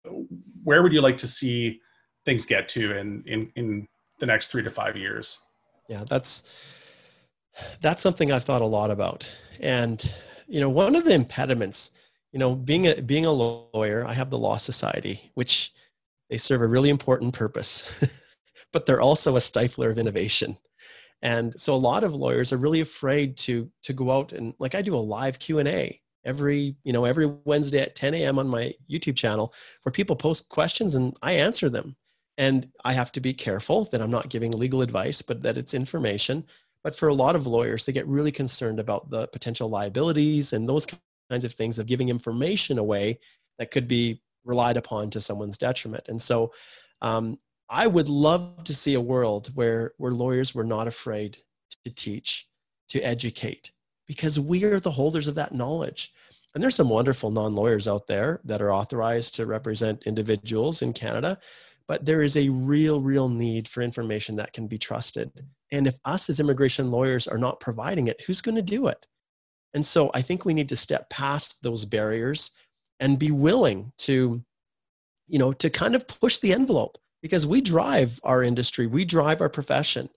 where 0.63 0.81
would 0.81 0.93
you 0.93 1.01
like 1.01 1.17
to 1.17 1.27
see 1.27 1.79
things 2.25 2.43
get 2.47 2.67
to 2.69 2.97
in 2.97 3.23
in 3.27 3.51
in 3.55 3.87
the 4.19 4.25
next 4.25 4.47
three 4.47 4.63
to 4.63 4.71
five 4.71 4.97
years? 4.97 5.37
Yeah, 5.87 6.03
that's 6.09 6.73
that's 7.81 8.01
something 8.01 8.31
I've 8.31 8.43
thought 8.43 8.61
a 8.61 8.67
lot 8.67 8.91
about, 8.91 9.31
and 9.59 10.13
you 10.47 10.59
know, 10.59 10.69
one 10.69 10.95
of 10.95 11.05
the 11.05 11.13
impediments 11.13 11.91
you 12.31 12.39
know, 12.39 12.55
being 12.55 12.87
a 12.87 13.01
being 13.01 13.25
a 13.25 13.31
lawyer, 13.31 14.05
I 14.05 14.13
have 14.13 14.29
the 14.29 14.37
Law 14.37 14.57
Society, 14.57 15.31
which 15.35 15.73
they 16.29 16.37
serve 16.37 16.61
a 16.61 16.67
really 16.67 16.89
important 16.89 17.33
purpose, 17.33 18.03
but 18.73 18.85
they're 18.85 19.01
also 19.01 19.35
a 19.35 19.39
stifler 19.39 19.91
of 19.91 19.97
innovation. 19.97 20.57
And 21.21 21.59
so 21.59 21.73
a 21.73 21.75
lot 21.75 22.03
of 22.03 22.13
lawyers 22.13 22.53
are 22.53 22.57
really 22.57 22.81
afraid 22.81 23.37
to 23.37 23.71
to 23.83 23.93
go 23.93 24.11
out 24.11 24.33
and 24.33 24.53
like 24.59 24.75
I 24.75 24.81
do 24.81 24.95
a 24.95 24.97
live 24.97 25.39
Q 25.39 25.59
and 25.59 25.67
A 25.67 25.99
every 26.25 26.75
you 26.83 26.93
know 26.93 27.05
every 27.05 27.25
Wednesday 27.45 27.79
at 27.79 27.95
10 27.95 28.13
a.m. 28.13 28.37
on 28.37 28.47
my 28.47 28.73
YouTube 28.89 29.15
channel 29.15 29.53
where 29.83 29.91
people 29.91 30.15
post 30.15 30.49
questions 30.49 30.95
and 30.95 31.17
I 31.21 31.33
answer 31.33 31.69
them. 31.69 31.95
And 32.37 32.69
I 32.85 32.93
have 32.93 33.11
to 33.13 33.19
be 33.19 33.33
careful 33.33 33.85
that 33.85 34.01
I'm 34.01 34.11
not 34.11 34.29
giving 34.29 34.51
legal 34.51 34.81
advice, 34.81 35.21
but 35.21 35.41
that 35.41 35.57
it's 35.57 35.73
information. 35.73 36.45
But 36.83 36.95
for 36.95 37.09
a 37.09 37.13
lot 37.13 37.35
of 37.35 37.47
lawyers, 37.47 37.85
they 37.85 37.91
get 37.91 38.07
really 38.07 38.31
concerned 38.31 38.79
about 38.79 39.09
the 39.09 39.27
potential 39.27 39.69
liabilities 39.69 40.53
and 40.53 40.69
those 40.69 40.87
kinds 41.29 41.43
of 41.43 41.53
things 41.53 41.79
of 41.79 41.87
giving 41.87 42.09
information 42.09 42.77
away 42.77 43.19
that 43.57 43.71
could 43.71 43.87
be 43.87 44.21
relied 44.45 44.77
upon 44.77 45.09
to 45.09 45.21
someone's 45.21 45.57
detriment. 45.57 46.05
And 46.07 46.21
so 46.21 46.53
um, 47.01 47.37
I 47.69 47.87
would 47.87 48.07
love 48.07 48.63
to 48.63 48.75
see 48.75 48.93
a 48.93 49.01
world 49.01 49.49
where, 49.55 49.91
where 49.97 50.11
lawyers 50.11 50.55
were 50.55 50.63
not 50.63 50.87
afraid 50.87 51.37
to 51.83 51.93
teach, 51.93 52.47
to 52.89 53.01
educate, 53.01 53.71
because 54.05 54.39
we 54.39 54.63
are 54.63 54.79
the 54.79 54.91
holders 54.91 55.27
of 55.27 55.35
that 55.35 55.53
knowledge. 55.53 56.13
And 56.53 56.63
there's 56.63 56.75
some 56.75 56.89
wonderful 56.89 57.29
non 57.29 57.53
lawyers 57.53 57.87
out 57.87 58.07
there 58.07 58.39
that 58.45 58.61
are 58.61 58.71
authorized 58.71 59.35
to 59.35 59.45
represent 59.45 60.07
individuals 60.07 60.81
in 60.81 60.93
Canada, 60.93 61.37
but 61.87 62.05
there 62.05 62.21
is 62.21 62.35
a 62.35 62.49
real, 62.49 63.01
real 63.01 63.29
need 63.29 63.67
for 63.67 63.81
information 63.81 64.35
that 64.35 64.53
can 64.53 64.67
be 64.67 64.77
trusted. 64.77 65.31
And 65.71 65.87
if 65.87 65.97
us 66.05 66.29
as 66.29 66.39
immigration 66.39 66.91
lawyers 66.91 67.27
are 67.27 67.37
not 67.37 67.59
providing 67.59 68.07
it, 68.07 68.21
who's 68.21 68.41
going 68.41 68.55
to 68.55 68.61
do 68.61 68.87
it? 68.87 69.07
And 69.73 69.85
so 69.85 70.11
I 70.13 70.21
think 70.21 70.43
we 70.43 70.53
need 70.53 70.69
to 70.69 70.75
step 70.75 71.09
past 71.09 71.63
those 71.63 71.85
barriers 71.85 72.51
and 72.99 73.19
be 73.19 73.31
willing 73.31 73.91
to, 73.99 74.43
you 75.27 75.39
know, 75.39 75.53
to 75.53 75.69
kind 75.69 75.95
of 75.95 76.07
push 76.07 76.39
the 76.39 76.53
envelope 76.53 76.97
because 77.21 77.47
we 77.47 77.61
drive 77.61 78.19
our 78.23 78.43
industry, 78.43 78.87
we 78.87 79.05
drive 79.05 79.41
our 79.41 79.49
profession. 79.49 80.09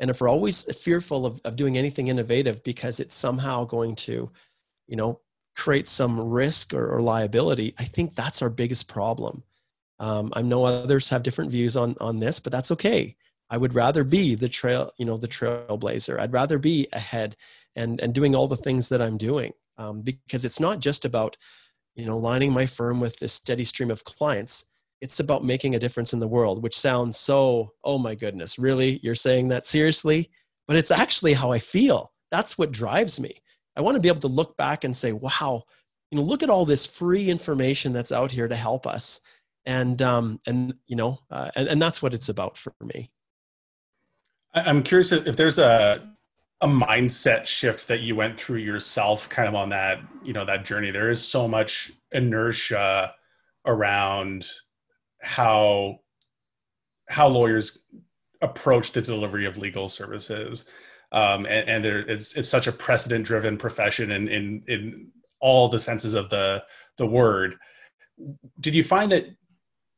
And 0.00 0.10
if 0.10 0.20
we're 0.20 0.28
always 0.28 0.64
fearful 0.76 1.26
of, 1.26 1.40
of 1.44 1.56
doing 1.56 1.76
anything 1.76 2.08
innovative 2.08 2.62
because 2.64 2.98
it's 2.98 3.14
somehow 3.14 3.64
going 3.64 3.94
to, 3.96 4.30
you 4.86 4.96
know, 4.96 5.20
create 5.56 5.86
some 5.86 6.18
risk 6.18 6.74
or, 6.74 6.94
or 6.94 7.00
liability, 7.00 7.74
I 7.78 7.84
think 7.84 8.14
that's 8.14 8.42
our 8.42 8.50
biggest 8.50 8.88
problem. 8.88 9.44
Um, 9.98 10.32
I 10.34 10.42
know 10.42 10.64
others 10.64 11.10
have 11.10 11.22
different 11.22 11.50
views 11.50 11.76
on 11.76 11.96
on 12.00 12.20
this, 12.20 12.40
but 12.40 12.52
that's 12.52 12.70
okay. 12.72 13.16
I 13.50 13.56
would 13.56 13.74
rather 13.74 14.04
be 14.04 14.34
the 14.34 14.48
trail, 14.48 14.90
you 14.96 15.04
know, 15.04 15.16
the 15.16 15.28
trailblazer. 15.28 16.18
I'd 16.18 16.32
rather 16.32 16.58
be 16.58 16.88
ahead 16.92 17.36
and 17.76 18.00
and 18.00 18.14
doing 18.14 18.34
all 18.34 18.48
the 18.48 18.56
things 18.56 18.88
that 18.88 19.02
I'm 19.02 19.16
doing 19.16 19.52
um, 19.78 20.02
because 20.02 20.44
it's 20.44 20.60
not 20.60 20.80
just 20.80 21.04
about 21.04 21.36
you 21.94 22.06
know 22.06 22.18
lining 22.18 22.52
my 22.52 22.66
firm 22.66 23.00
with 23.00 23.18
this 23.18 23.32
steady 23.32 23.64
stream 23.64 23.90
of 23.90 24.04
clients. 24.04 24.66
It's 25.00 25.20
about 25.20 25.44
making 25.44 25.74
a 25.74 25.78
difference 25.78 26.12
in 26.12 26.20
the 26.20 26.28
world, 26.28 26.62
which 26.62 26.78
sounds 26.78 27.18
so 27.18 27.72
oh 27.84 27.98
my 27.98 28.14
goodness, 28.14 28.58
really? 28.58 29.00
You're 29.02 29.14
saying 29.14 29.48
that 29.48 29.66
seriously? 29.66 30.30
But 30.66 30.76
it's 30.76 30.90
actually 30.90 31.34
how 31.34 31.52
I 31.52 31.58
feel. 31.58 32.12
That's 32.30 32.56
what 32.56 32.72
drives 32.72 33.20
me. 33.20 33.36
I 33.76 33.80
want 33.80 33.96
to 33.96 34.00
be 34.00 34.08
able 34.08 34.20
to 34.20 34.28
look 34.28 34.56
back 34.56 34.84
and 34.84 34.94
say, 34.94 35.12
wow, 35.12 35.64
you 36.10 36.18
know, 36.18 36.24
look 36.24 36.42
at 36.42 36.50
all 36.50 36.64
this 36.64 36.86
free 36.86 37.28
information 37.28 37.92
that's 37.92 38.12
out 38.12 38.30
here 38.30 38.48
to 38.48 38.56
help 38.56 38.86
us, 38.86 39.20
and 39.66 40.00
um, 40.02 40.40
and 40.46 40.74
you 40.86 40.96
know, 40.96 41.18
uh, 41.30 41.50
and, 41.56 41.68
and 41.68 41.82
that's 41.82 42.02
what 42.02 42.14
it's 42.14 42.28
about 42.28 42.56
for 42.56 42.72
me. 42.82 43.10
I'm 44.54 44.82
curious 44.82 45.12
if 45.12 45.36
there's 45.36 45.58
a 45.58 46.14
a 46.60 46.68
mindset 46.68 47.46
shift 47.46 47.88
that 47.88 48.00
you 48.00 48.16
went 48.16 48.38
through 48.38 48.58
yourself 48.58 49.28
kind 49.28 49.48
of 49.48 49.54
on 49.54 49.68
that 49.70 50.00
you 50.22 50.32
know 50.32 50.44
that 50.44 50.64
journey. 50.64 50.90
There 50.90 51.10
is 51.10 51.26
so 51.26 51.48
much 51.48 51.92
inertia 52.12 53.12
around 53.66 54.46
how 55.22 55.98
how 57.08 57.28
lawyers 57.28 57.84
approach 58.40 58.92
the 58.92 59.02
delivery 59.02 59.46
of 59.46 59.58
legal 59.58 59.88
services. 59.88 60.66
Um, 61.12 61.46
and, 61.46 61.68
and 61.68 61.84
there 61.84 61.98
it's 61.98 62.34
it's 62.36 62.48
such 62.48 62.66
a 62.66 62.72
precedent 62.72 63.24
driven 63.24 63.56
profession 63.56 64.10
in 64.10 64.28
in 64.28 64.62
in 64.68 65.08
all 65.40 65.68
the 65.68 65.80
senses 65.80 66.14
of 66.14 66.30
the 66.30 66.62
the 66.98 67.06
word. 67.06 67.56
Did 68.60 68.74
you 68.74 68.84
find 68.84 69.10
that 69.12 69.26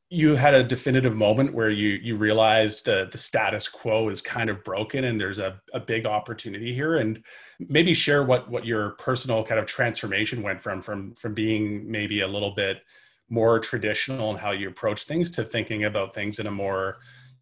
you 0.08 0.36
had 0.36 0.54
a 0.54 0.62
definitive 0.62 1.16
moment 1.16 1.52
where 1.52 1.70
you 1.70 1.88
you 1.88 2.16
realized 2.16 2.84
the 2.84 3.08
the 3.10 3.18
status 3.18 3.68
quo 3.68 4.08
is 4.08 4.22
kind 4.22 4.48
of 4.48 4.62
broken 4.62 5.04
and 5.04 5.20
there's 5.20 5.40
a, 5.40 5.60
a 5.74 5.80
big 5.80 6.06
opportunity 6.06 6.72
here? 6.72 6.96
And 6.96 7.24
maybe 7.58 7.92
share 7.92 8.22
what 8.22 8.48
what 8.48 8.64
your 8.64 8.90
personal 8.90 9.42
kind 9.44 9.58
of 9.58 9.66
transformation 9.66 10.42
went 10.42 10.60
from 10.60 10.80
from 10.80 11.14
from 11.14 11.34
being 11.34 11.90
maybe 11.90 12.20
a 12.20 12.28
little 12.28 12.52
bit 12.54 12.82
more 13.28 13.58
traditional 13.58 14.30
in 14.30 14.36
how 14.36 14.52
you 14.52 14.68
approach 14.68 15.04
things 15.04 15.30
to 15.32 15.42
thinking 15.42 15.84
about 15.84 16.14
things 16.14 16.38
in 16.38 16.46
a 16.46 16.52
more 16.52 16.98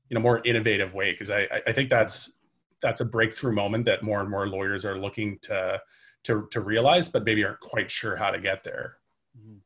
you 0.09 0.15
know 0.15 0.21
more 0.21 0.41
innovative 0.45 0.95
way. 0.95 1.13
Because 1.13 1.31
I 1.31 1.47
I 1.67 1.73
think 1.73 1.91
that's 1.91 2.39
that's 2.81 3.01
a 3.01 3.05
breakthrough 3.05 3.55
moment 3.55 3.85
that 3.87 4.03
more 4.03 4.21
and 4.21 4.31
more 4.31 4.49
lawyers 4.49 4.87
are 4.87 4.99
looking 4.99 5.39
to 5.43 5.81
to 6.25 6.49
to 6.51 6.61
realize 6.61 7.09
but 7.09 7.25
maybe 7.25 7.45
aren't 7.45 7.61
quite 7.61 7.91
sure 7.91 8.17
how 8.17 8.31
to 8.31 8.41
get 8.41 8.65
there. 8.65 8.97
Mm-hmm 9.39 9.59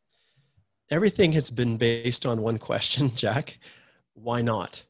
everything 0.90 1.33
has 1.33 1.51
been 1.51 1.77
based 1.77 2.27
on 2.27 2.42
one 2.42 2.59
question, 2.59 3.12
Jack. 3.14 3.59
Why 4.14 4.42
not? 4.42 4.83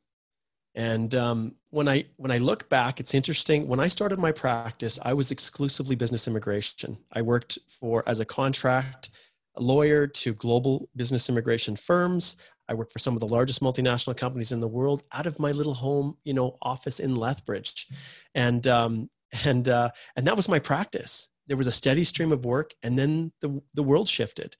And 0.75 1.15
um, 1.15 1.55
when 1.71 1.89
I 1.89 2.05
when 2.17 2.31
I 2.31 2.39
look 2.39 2.69
back, 2.69 3.01
it's 3.01 3.15
interesting. 3.15 3.67
When 3.67 3.81
I 3.81 3.89
started 3.89 4.19
my 4.19 4.33
practice, 4.33 4.99
I 5.03 5.13
was 5.13 5.31
exclusively 5.31 5.97
business 5.97 6.29
immigration. 6.29 6.99
I 7.13 7.23
worked 7.23 7.59
for 7.69 8.05
as 8.07 8.21
a 8.21 8.25
contract 8.25 9.11
lawyer 9.57 10.07
to 10.07 10.35
global 10.35 10.89
business 10.95 11.29
immigration 11.29 11.75
firms. 11.75 12.37
I 12.69 12.75
worked 12.75 12.93
for 12.93 13.01
some 13.01 13.15
of 13.15 13.21
the 13.21 13.27
largest 13.27 13.61
multinational 13.61 14.17
companies 14.17 14.53
in 14.53 14.61
the 14.61 14.69
world 14.69 15.03
out 15.13 15.27
of 15.27 15.41
my 15.41 15.53
little 15.53 15.75
home, 15.75 16.17
you 16.23 16.35
know, 16.35 16.57
office 16.63 17.01
in 17.01 17.17
Lethbridge, 17.17 17.89
and 18.35 18.67
um, 18.69 19.11
and 19.45 19.69
uh, 19.69 19.91
and 20.17 20.27
that 20.27 20.37
was 20.37 20.49
my 20.49 20.59
practice. 20.61 21.29
There 21.49 21.57
was 21.57 21.67
a 21.67 21.73
steady 21.73 22.05
stream 22.05 22.31
of 22.31 22.45
work, 22.45 22.73
and 22.83 22.97
then 22.99 23.33
the 23.41 23.61
the 23.75 23.83
world 23.83 24.09
shifted 24.09 24.57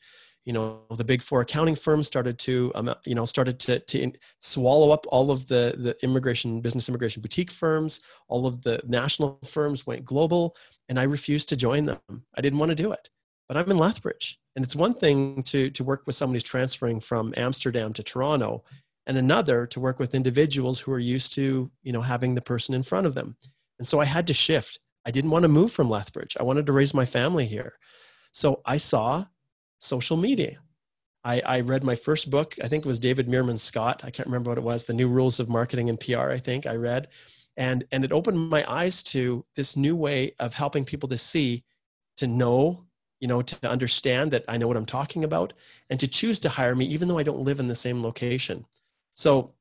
you 0.49 0.55
know 0.55 0.81
the 0.97 1.05
big 1.05 1.21
four 1.23 1.43
accounting 1.43 1.75
firms 1.75 2.07
started 2.07 2.39
to 2.39 2.73
um, 2.75 2.93
you 3.05 3.15
know 3.15 3.27
started 3.27 3.61
to, 3.61 3.79
to 3.81 4.11
swallow 4.41 4.91
up 4.91 5.05
all 5.11 5.31
of 5.31 5.47
the 5.47 5.75
the 5.77 5.95
immigration 6.03 6.63
business 6.63 6.89
immigration 6.89 7.21
boutique 7.21 7.51
firms. 7.51 8.01
All 8.29 8.47
of 8.47 8.63
the 8.63 8.81
national 8.89 9.39
firms 9.45 9.87
went 9.87 10.07
global 10.07 10.57
and 10.89 10.99
i 10.99 11.03
refused 11.03 11.51
to 11.51 11.57
join 11.57 11.85
them. 11.85 12.01
I 12.35 12.41
didn't 12.41 12.59
want 12.59 12.71
to 12.71 12.83
do 12.83 12.93
it 12.93 13.11
but 13.47 13.57
i'm 13.57 13.71
in 13.71 13.79
lethbridge. 13.79 14.39
And 14.57 14.65
it's 14.65 14.75
one 14.75 14.95
thing 14.95 15.43
to 15.45 15.71
to 15.71 15.85
work 15.85 16.03
with 16.07 16.17
someone 16.17 16.35
who's 16.35 16.43
transferring 16.43 17.01
from 17.01 17.35
amsterdam 17.37 17.93
to 17.93 18.03
toronto 18.03 18.65
and 19.07 19.19
another 19.19 19.67
to 19.67 19.81
work 19.81 19.99
with 19.99 20.15
individuals 20.15 20.81
who 20.81 20.93
are 20.93 20.99
used 20.99 21.35
to 21.35 21.71
you 21.83 21.93
know 21.93 22.01
having 22.01 22.35
the 22.35 22.43
person 22.43 22.75
in 22.75 22.83
front 22.83 23.07
of 23.07 23.15
them. 23.15 23.37
And 23.79 23.87
so 23.87 24.01
i 24.01 24.07
had 24.07 24.27
to 24.29 24.35
shift. 24.35 24.81
I 25.05 25.11
didn't 25.11 25.31
want 25.31 25.45
to 25.45 25.49
move 25.49 25.73
from 25.73 25.91
lethbridge. 25.91 26.37
I 26.41 26.43
wanted 26.43 26.65
to 26.67 26.73
raise 26.73 26.95
my 26.95 27.05
family 27.05 27.45
here. 27.45 27.75
So 28.33 28.63
i 28.65 28.79
saw 28.79 29.27
social 29.81 30.17
media. 30.17 30.59
I, 31.25 31.41
I 31.41 31.61
read 31.61 31.85
my 31.85 31.95
first 31.95 32.31
book, 32.31 32.55
I 32.63 32.69
think 32.69 32.85
it 32.85 32.89
was 32.89 32.99
David 32.99 33.29
Meerman 33.29 33.59
Scott. 33.59 34.03
I 34.05 34.11
can't 34.11 34.29
remember 34.29 34.51
what 34.51 34.59
it 34.59 34.65
was, 34.65 34.85
The 34.85 34.95
New 34.95 35.09
Rules 35.09 35.41
of 35.41 35.49
Marketing 35.49 35.89
and 35.89 35.99
PR, 35.99 36.31
I 36.31 36.39
think 36.39 36.67
I 36.67 36.77
read. 36.77 37.09
And, 37.57 37.85
and 37.91 38.05
it 38.05 38.13
opened 38.13 38.49
my 38.49 38.65
eyes 38.69 39.03
to 39.05 39.45
this 39.57 39.77
new 39.77 39.97
way 39.97 40.35
of 40.39 40.55
helping 40.55 40.85
people 40.85 41.09
to 41.09 41.19
see, 41.19 41.65
to 42.19 42.27
know, 42.27 42.85
you 43.21 43.27
know, 43.27 43.43
to 43.43 43.69
understand 43.69 44.31
that 44.31 44.45
I 44.49 44.59
know 44.59 44.69
what 44.69 44.77
I'm 44.77 44.87
talking 44.87 45.25
about 45.25 45.53
and 45.91 45.99
to 45.99 46.07
choose 46.07 46.39
to 46.41 46.49
hire 46.49 46.77
me, 46.77 46.87
even 46.87 47.09
though 47.09 47.19
I 47.19 47.25
don't 47.25 47.41
live 47.41 47.59
in 47.59 47.67
the 47.67 47.75
same 47.75 48.03
location. 48.03 48.65
So 49.15 49.55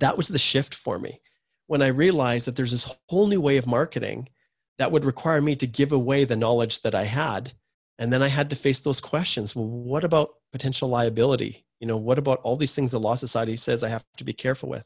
that 0.00 0.16
was 0.16 0.28
the 0.28 0.38
shift 0.38 0.74
for 0.74 0.98
me 0.98 1.20
when 1.68 1.80
I 1.80 1.88
realized 1.88 2.46
that 2.46 2.56
there's 2.56 2.72
this 2.72 2.94
whole 3.08 3.28
new 3.28 3.40
way 3.40 3.56
of 3.56 3.66
marketing 3.66 4.28
that 4.78 4.90
would 4.90 5.04
require 5.04 5.40
me 5.40 5.54
to 5.56 5.66
give 5.66 5.92
away 5.92 6.24
the 6.24 6.36
knowledge 6.36 6.82
that 6.82 6.94
I 6.94 7.04
had 7.04 7.52
and 8.02 8.12
then 8.12 8.22
i 8.22 8.28
had 8.28 8.50
to 8.50 8.56
face 8.56 8.80
those 8.80 9.00
questions 9.00 9.54
well 9.54 9.66
what 9.66 10.04
about 10.04 10.34
potential 10.50 10.88
liability 10.88 11.64
you 11.80 11.86
know 11.86 11.96
what 11.96 12.18
about 12.18 12.40
all 12.42 12.56
these 12.56 12.74
things 12.74 12.90
the 12.90 13.00
law 13.00 13.14
society 13.14 13.56
says 13.56 13.84
i 13.84 13.88
have 13.88 14.04
to 14.16 14.24
be 14.24 14.32
careful 14.32 14.68
with 14.68 14.84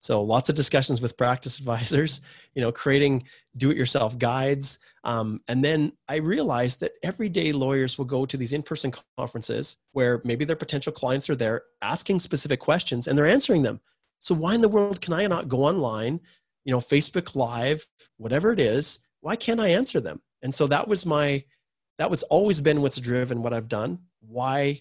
So 0.00 0.22
lots 0.22 0.48
of 0.48 0.54
discussions 0.54 1.00
with 1.00 1.16
practice 1.16 1.58
advisors, 1.62 2.22
you 2.54 2.62
know, 2.62 2.72
creating 2.72 3.24
do-it-yourself 3.58 4.18
guides. 4.18 4.78
Um, 5.04 5.40
and 5.46 5.62
then 5.62 5.92
I 6.08 6.16
realized 6.16 6.80
that 6.80 6.92
everyday 7.02 7.52
lawyers 7.52 7.98
will 7.98 8.06
go 8.06 8.24
to 8.24 8.36
these 8.36 8.54
in-person 8.54 8.92
conferences 9.18 9.76
where 9.92 10.22
maybe 10.24 10.46
their 10.46 10.56
potential 10.56 10.92
clients 10.92 11.28
are 11.28 11.36
there 11.36 11.62
asking 11.82 12.20
specific 12.20 12.60
questions 12.60 13.06
and 13.06 13.16
they're 13.16 13.26
answering 13.26 13.62
them. 13.62 13.80
So 14.20 14.34
why 14.34 14.54
in 14.54 14.62
the 14.62 14.68
world 14.68 15.00
can 15.00 15.12
I 15.12 15.26
not 15.26 15.48
go 15.48 15.64
online, 15.64 16.18
you 16.64 16.72
know, 16.72 16.80
Facebook 16.80 17.36
Live, 17.36 17.86
whatever 18.16 18.52
it 18.52 18.60
is? 18.60 19.00
Why 19.20 19.36
can't 19.36 19.60
I 19.60 19.68
answer 19.68 20.00
them? 20.00 20.20
And 20.42 20.52
so 20.52 20.66
that 20.68 20.88
was 20.88 21.04
my, 21.04 21.44
that 22.00 22.08
was 22.08 22.22
always 22.24 22.62
been 22.62 22.80
what's 22.80 22.98
driven 22.98 23.42
what 23.42 23.52
I've 23.52 23.68
done. 23.68 23.98
Why, 24.26 24.80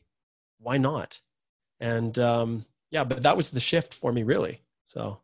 why 0.57 0.77
not? 0.77 1.19
And 1.81 2.17
um, 2.17 2.63
yeah, 2.91 3.03
but 3.03 3.23
that 3.23 3.35
was 3.35 3.49
the 3.49 3.59
shift 3.59 3.93
for 3.93 4.13
me, 4.13 4.23
really. 4.23 4.61
So 4.85 5.19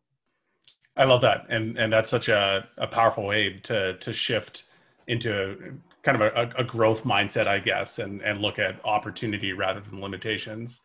I 0.98 1.06
love 1.06 1.22
that, 1.22 1.46
and 1.48 1.78
and 1.78 1.94
that's 1.94 2.10
such 2.10 2.28
a, 2.28 2.68
a 2.78 2.86
powerful 2.86 3.26
way 3.26 3.62
to 3.64 3.98
to 3.98 4.12
shift 4.12 4.66
into 5.08 5.80
kind 6.02 6.22
of 6.22 6.34
a, 6.36 6.52
a 6.58 6.64
growth 6.66 7.06
mindset, 7.06 7.48
I 7.48 7.60
guess, 7.60 7.98
and 7.98 8.22
and 8.22 8.42
look 8.42 8.60
at 8.60 8.84
opportunity 8.84 9.54
rather 9.54 9.80
than 9.80 10.02
limitations. 10.02 10.82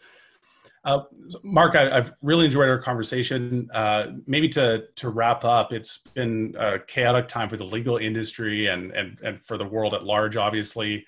Uh, 0.82 1.02
Mark, 1.42 1.76
I, 1.76 1.94
have 1.94 2.14
really 2.22 2.46
enjoyed 2.46 2.68
our 2.68 2.80
conversation. 2.80 3.68
Uh, 3.72 4.12
maybe 4.26 4.48
to 4.50 4.84
to 4.96 5.10
wrap 5.10 5.44
up, 5.44 5.72
it's 5.72 5.98
been 5.98 6.54
a 6.58 6.78
chaotic 6.78 7.28
time 7.28 7.48
for 7.48 7.58
the 7.58 7.64
legal 7.64 7.98
industry 7.98 8.68
and 8.68 8.90
and 8.92 9.18
and 9.22 9.42
for 9.42 9.58
the 9.58 9.64
world 9.64 9.92
at 9.92 10.04
large, 10.04 10.36
obviously. 10.36 11.04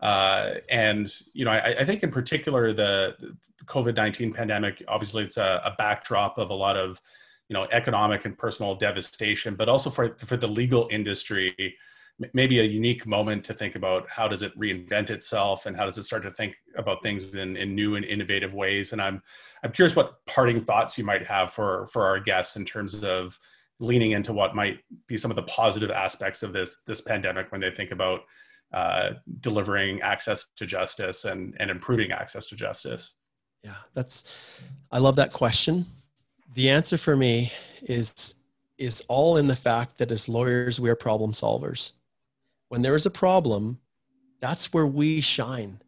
Uh, 0.00 0.54
and 0.68 1.08
you 1.32 1.44
know, 1.44 1.52
I, 1.52 1.76
I, 1.78 1.84
think 1.84 2.02
in 2.02 2.10
particular 2.10 2.72
the, 2.72 3.14
the 3.20 3.64
COVID 3.66 3.94
nineteen 3.94 4.32
pandemic. 4.32 4.82
Obviously, 4.88 5.22
it's 5.22 5.36
a, 5.36 5.62
a, 5.64 5.74
backdrop 5.78 6.38
of 6.38 6.50
a 6.50 6.54
lot 6.54 6.76
of 6.76 7.00
you 7.48 7.54
know 7.54 7.68
economic 7.70 8.24
and 8.24 8.36
personal 8.36 8.74
devastation, 8.74 9.54
but 9.54 9.68
also 9.68 9.88
for 9.88 10.16
for 10.18 10.36
the 10.36 10.48
legal 10.48 10.88
industry, 10.90 11.76
maybe 12.32 12.60
a 12.60 12.64
unique 12.64 13.06
moment 13.06 13.44
to 13.44 13.54
think 13.54 13.74
about 13.74 14.08
how 14.08 14.28
does 14.28 14.42
it 14.42 14.58
reinvent 14.58 15.10
itself 15.10 15.66
and 15.66 15.76
how 15.76 15.84
does 15.84 15.98
it 15.98 16.04
start 16.04 16.22
to 16.24 16.30
think 16.30 16.56
about 16.76 17.02
things 17.02 17.34
in, 17.34 17.56
in 17.56 17.74
new 17.74 17.96
and 17.96 18.04
innovative 18.04 18.54
ways. 18.54 18.92
And 18.92 19.00
I'm 19.00 19.22
I'm 19.64 19.72
curious 19.72 19.94
what 19.94 20.24
parting 20.26 20.64
thoughts 20.64 20.98
you 20.98 21.04
might 21.04 21.24
have 21.26 21.52
for 21.52 21.86
for 21.88 22.06
our 22.06 22.18
guests 22.20 22.56
in 22.56 22.64
terms 22.64 23.02
of 23.04 23.38
leaning 23.78 24.12
into 24.12 24.32
what 24.32 24.54
might 24.54 24.80
be 25.06 25.16
some 25.16 25.30
of 25.30 25.36
the 25.36 25.42
positive 25.42 25.90
aspects 25.90 26.42
of 26.42 26.52
this 26.52 26.82
this 26.86 27.00
pandemic 27.00 27.50
when 27.52 27.60
they 27.60 27.70
think 27.70 27.90
about 27.90 28.20
uh, 28.72 29.10
delivering 29.40 30.00
access 30.00 30.46
to 30.56 30.64
justice 30.64 31.26
and, 31.26 31.54
and 31.60 31.70
improving 31.70 32.10
access 32.10 32.46
to 32.46 32.56
justice? 32.56 33.14
Yeah, 33.62 33.74
that's, 33.92 34.40
I 34.90 34.98
love 34.98 35.16
that 35.16 35.32
question. 35.32 35.84
The 36.54 36.70
answer 36.70 36.96
for 36.96 37.14
me 37.14 37.52
is, 37.82 38.34
is 38.78 39.04
all 39.08 39.36
in 39.36 39.46
the 39.46 39.56
fact 39.56 39.98
that 39.98 40.10
as 40.10 40.28
lawyers, 40.28 40.80
we 40.80 40.90
are 40.90 40.96
problem 40.96 41.32
solvers. 41.32 41.92
When 42.72 42.80
there 42.80 42.94
is 42.94 43.04
a 43.04 43.10
problem, 43.10 43.78
that's 44.40 44.72
where 44.72 44.86
we 44.86 45.20
shine. 45.20 45.78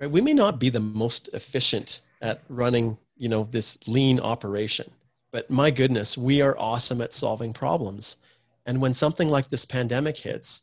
Right? 0.00 0.10
We 0.10 0.22
may 0.22 0.32
not 0.32 0.58
be 0.58 0.70
the 0.70 0.80
most 0.80 1.28
efficient 1.34 2.00
at 2.22 2.42
running, 2.48 2.96
you 3.18 3.28
know, 3.28 3.44
this 3.44 3.76
lean 3.86 4.18
operation, 4.20 4.90
but 5.32 5.50
my 5.50 5.70
goodness, 5.70 6.16
we 6.16 6.40
are 6.40 6.56
awesome 6.58 7.02
at 7.02 7.12
solving 7.12 7.52
problems. 7.52 8.16
And 8.64 8.80
when 8.80 8.94
something 8.94 9.28
like 9.28 9.50
this 9.50 9.66
pandemic 9.66 10.16
hits, 10.16 10.62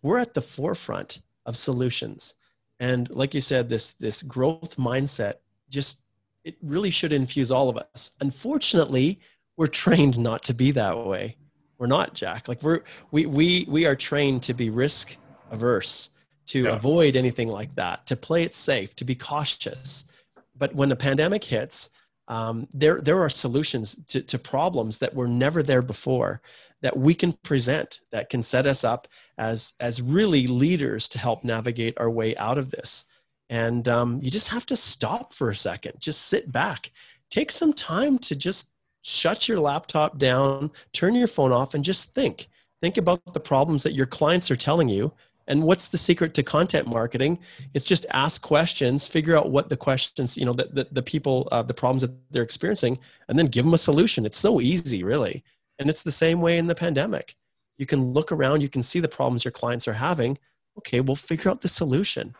we're 0.00 0.16
at 0.16 0.32
the 0.32 0.40
forefront 0.40 1.18
of 1.44 1.54
solutions 1.54 2.36
and 2.80 3.14
like 3.14 3.34
you 3.34 3.40
said 3.42 3.68
this 3.68 3.92
this 3.94 4.22
growth 4.22 4.76
mindset 4.76 5.34
just 5.68 6.00
it 6.44 6.56
really 6.62 6.90
should 6.90 7.12
infuse 7.12 7.50
all 7.50 7.68
of 7.68 7.76
us 7.76 8.12
unfortunately 8.20 9.20
we're 9.56 9.66
trained 9.66 10.18
not 10.18 10.42
to 10.42 10.54
be 10.54 10.70
that 10.70 11.06
way 11.06 11.36
we're 11.78 11.86
not 11.86 12.14
jack. 12.14 12.48
Like 12.48 12.62
we're 12.62 12.80
we 13.10 13.26
we 13.26 13.66
we 13.68 13.86
are 13.86 13.96
trained 13.96 14.42
to 14.44 14.54
be 14.54 14.70
risk 14.70 15.16
averse 15.50 16.10
to 16.46 16.64
yeah. 16.64 16.76
avoid 16.76 17.16
anything 17.16 17.48
like 17.48 17.74
that 17.74 18.06
to 18.06 18.16
play 18.16 18.42
it 18.42 18.54
safe 18.54 18.94
to 18.96 19.04
be 19.04 19.14
cautious. 19.14 20.06
But 20.56 20.74
when 20.74 20.88
the 20.88 20.96
pandemic 20.96 21.42
hits 21.42 21.90
um, 22.28 22.68
there 22.72 23.00
there 23.00 23.20
are 23.20 23.28
solutions 23.28 24.00
to, 24.06 24.22
to 24.22 24.38
problems 24.38 24.98
that 24.98 25.14
were 25.14 25.28
never 25.28 25.62
there 25.62 25.82
before 25.82 26.40
that 26.80 26.96
we 26.96 27.14
can 27.14 27.32
present 27.32 28.00
that 28.12 28.30
can 28.30 28.42
set 28.42 28.66
us 28.66 28.84
up 28.84 29.08
as 29.36 29.74
as 29.80 30.00
really 30.00 30.46
leaders 30.46 31.08
to 31.08 31.18
help 31.18 31.44
navigate 31.44 31.94
our 31.98 32.10
way 32.10 32.36
out 32.36 32.58
of 32.58 32.70
this. 32.70 33.04
And 33.50 33.86
um, 33.88 34.20
you 34.22 34.30
just 34.30 34.48
have 34.48 34.64
to 34.66 34.76
stop 34.76 35.34
for 35.34 35.50
a 35.50 35.56
second. 35.56 35.94
Just 35.98 36.22
sit 36.22 36.50
back. 36.50 36.90
Take 37.30 37.50
some 37.50 37.72
time 37.72 38.18
to 38.20 38.34
just 38.34 38.72
shut 39.04 39.48
your 39.48 39.60
laptop 39.60 40.18
down 40.18 40.70
turn 40.92 41.14
your 41.14 41.28
phone 41.28 41.52
off 41.52 41.74
and 41.74 41.84
just 41.84 42.14
think 42.14 42.48
think 42.80 42.96
about 42.96 43.20
the 43.32 43.40
problems 43.40 43.82
that 43.82 43.92
your 43.92 44.06
clients 44.06 44.50
are 44.50 44.56
telling 44.56 44.88
you 44.88 45.12
and 45.46 45.62
what's 45.62 45.88
the 45.88 45.98
secret 45.98 46.32
to 46.34 46.42
content 46.42 46.86
marketing 46.88 47.38
it's 47.74 47.84
just 47.84 48.06
ask 48.10 48.42
questions 48.42 49.06
figure 49.06 49.36
out 49.36 49.50
what 49.50 49.68
the 49.68 49.76
questions 49.76 50.36
you 50.36 50.44
know 50.44 50.52
the, 50.52 50.64
the, 50.72 50.88
the 50.92 51.02
people 51.02 51.48
uh, 51.52 51.62
the 51.62 51.74
problems 51.74 52.02
that 52.02 52.12
they're 52.30 52.42
experiencing 52.42 52.98
and 53.28 53.38
then 53.38 53.46
give 53.46 53.64
them 53.64 53.74
a 53.74 53.78
solution 53.78 54.24
it's 54.24 54.38
so 54.38 54.60
easy 54.60 55.04
really 55.04 55.44
and 55.78 55.90
it's 55.90 56.02
the 56.02 56.10
same 56.10 56.40
way 56.40 56.58
in 56.58 56.66
the 56.66 56.74
pandemic. 56.74 57.34
You 57.78 57.86
can 57.86 58.12
look 58.12 58.30
around, 58.30 58.60
you 58.60 58.68
can 58.68 58.82
see 58.82 59.00
the 59.00 59.08
problems 59.08 59.44
your 59.44 59.52
clients 59.52 59.88
are 59.88 59.94
having. 59.94 60.38
Okay, 60.78 61.00
we'll 61.00 61.16
figure 61.16 61.50
out 61.50 61.60
the 61.60 61.68
solution. 61.68 62.34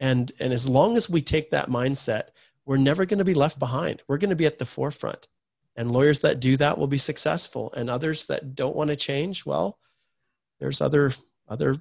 And, 0.00 0.32
and 0.40 0.52
as 0.52 0.68
long 0.68 0.96
as 0.96 1.08
we 1.08 1.20
take 1.20 1.50
that 1.50 1.68
mindset, 1.68 2.28
we're 2.66 2.76
never 2.76 3.06
going 3.06 3.18
to 3.18 3.24
be 3.24 3.34
left 3.34 3.58
behind. 3.58 4.02
We're 4.08 4.18
going 4.18 4.30
to 4.30 4.36
be 4.36 4.46
at 4.46 4.58
the 4.58 4.66
forefront. 4.66 5.28
And 5.76 5.90
lawyers 5.90 6.20
that 6.20 6.40
do 6.40 6.56
that 6.58 6.78
will 6.78 6.86
be 6.86 6.98
successful. 6.98 7.72
And 7.76 7.90
others 7.90 8.26
that 8.26 8.54
don't 8.54 8.76
want 8.76 8.90
to 8.90 8.96
change, 8.96 9.44
well, 9.44 9.78
there's 10.60 10.80
other 10.80 11.12
other 11.48 11.76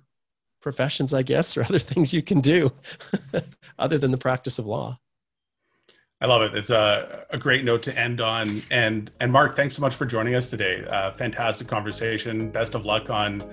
professions, 0.62 1.13
I 1.13 1.23
guess, 1.23 1.58
or 1.58 1.63
other 1.69 1.79
things 1.79 2.13
you 2.13 2.21
can 2.21 2.41
do 2.41 2.71
other 3.79 3.97
than 3.97 4.12
the 4.12 4.17
practice 4.17 4.60
of 4.60 4.65
law. 4.65 4.97
I 6.21 6.25
love 6.25 6.41
it. 6.41 6.56
It's 6.56 6.69
a, 6.69 7.25
a 7.32 7.38
great 7.38 7.65
note 7.65 7.84
to 7.84 7.97
end 7.99 8.21
on. 8.21 8.63
And 8.71 9.12
and 9.19 9.32
Mark, 9.32 9.56
thanks 9.56 9.75
so 9.75 9.82
much 9.82 9.93
for 9.93 10.06
joining 10.06 10.36
us 10.36 10.49
today. 10.49 10.86
Uh, 10.89 11.12
fantastic 11.12 11.67
conversation. 11.67 12.49
Best 12.49 12.75
of 12.75 12.86
luck 12.86 13.10
on 13.10 13.43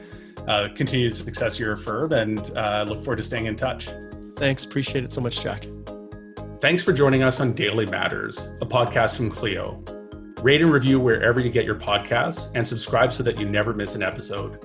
uh, 0.46 0.68
continued 0.74 1.14
success 1.14 1.54
of 1.54 1.60
your 1.60 1.76
firm, 1.76 2.12
and 2.12 2.56
uh, 2.56 2.84
look 2.88 3.02
forward 3.02 3.16
to 3.16 3.22
staying 3.22 3.46
in 3.46 3.56
touch. 3.56 3.88
Thanks. 4.36 4.64
Appreciate 4.64 5.04
it 5.04 5.12
so 5.12 5.20
much, 5.20 5.42
Jack. 5.42 5.66
Thanks 6.60 6.84
for 6.84 6.92
joining 6.92 7.22
us 7.22 7.40
on 7.40 7.54
Daily 7.54 7.86
Matters, 7.86 8.48
a 8.60 8.66
podcast 8.66 9.16
from 9.16 9.30
Clio. 9.30 9.82
Rate 10.42 10.62
and 10.62 10.72
review 10.72 10.98
wherever 10.98 11.38
you 11.38 11.50
get 11.50 11.66
your 11.66 11.74
podcasts, 11.74 12.50
and 12.54 12.66
subscribe 12.66 13.12
so 13.12 13.22
that 13.22 13.38
you 13.38 13.46
never 13.46 13.74
miss 13.74 13.94
an 13.94 14.02
episode. 14.02 14.58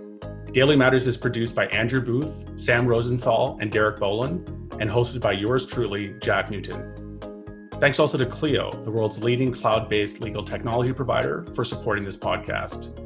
Daily 0.53 0.77
Matters 0.77 1.05
is 1.05 1.17
produced 1.17 1.53
by 1.53 1.65
Andrew 1.67 1.99
Booth, 1.99 2.45
Sam 2.57 2.88
Rosenthal, 2.88 3.57
and 3.59 3.69
Derek 3.69 3.99
Bolin, 3.99 4.47
and 4.79 4.89
hosted 4.89 5.19
by 5.19 5.33
yours 5.33 5.65
truly, 5.65 6.15
Jack 6.21 6.49
Newton. 6.49 7.19
Thanks 7.81 7.99
also 7.99 8.17
to 8.17 8.25
Clio, 8.25 8.81
the 8.85 8.91
world's 8.91 9.21
leading 9.21 9.51
cloud 9.51 9.89
based 9.89 10.21
legal 10.21 10.43
technology 10.43 10.93
provider, 10.93 11.43
for 11.43 11.65
supporting 11.65 12.05
this 12.05 12.15
podcast. 12.15 12.97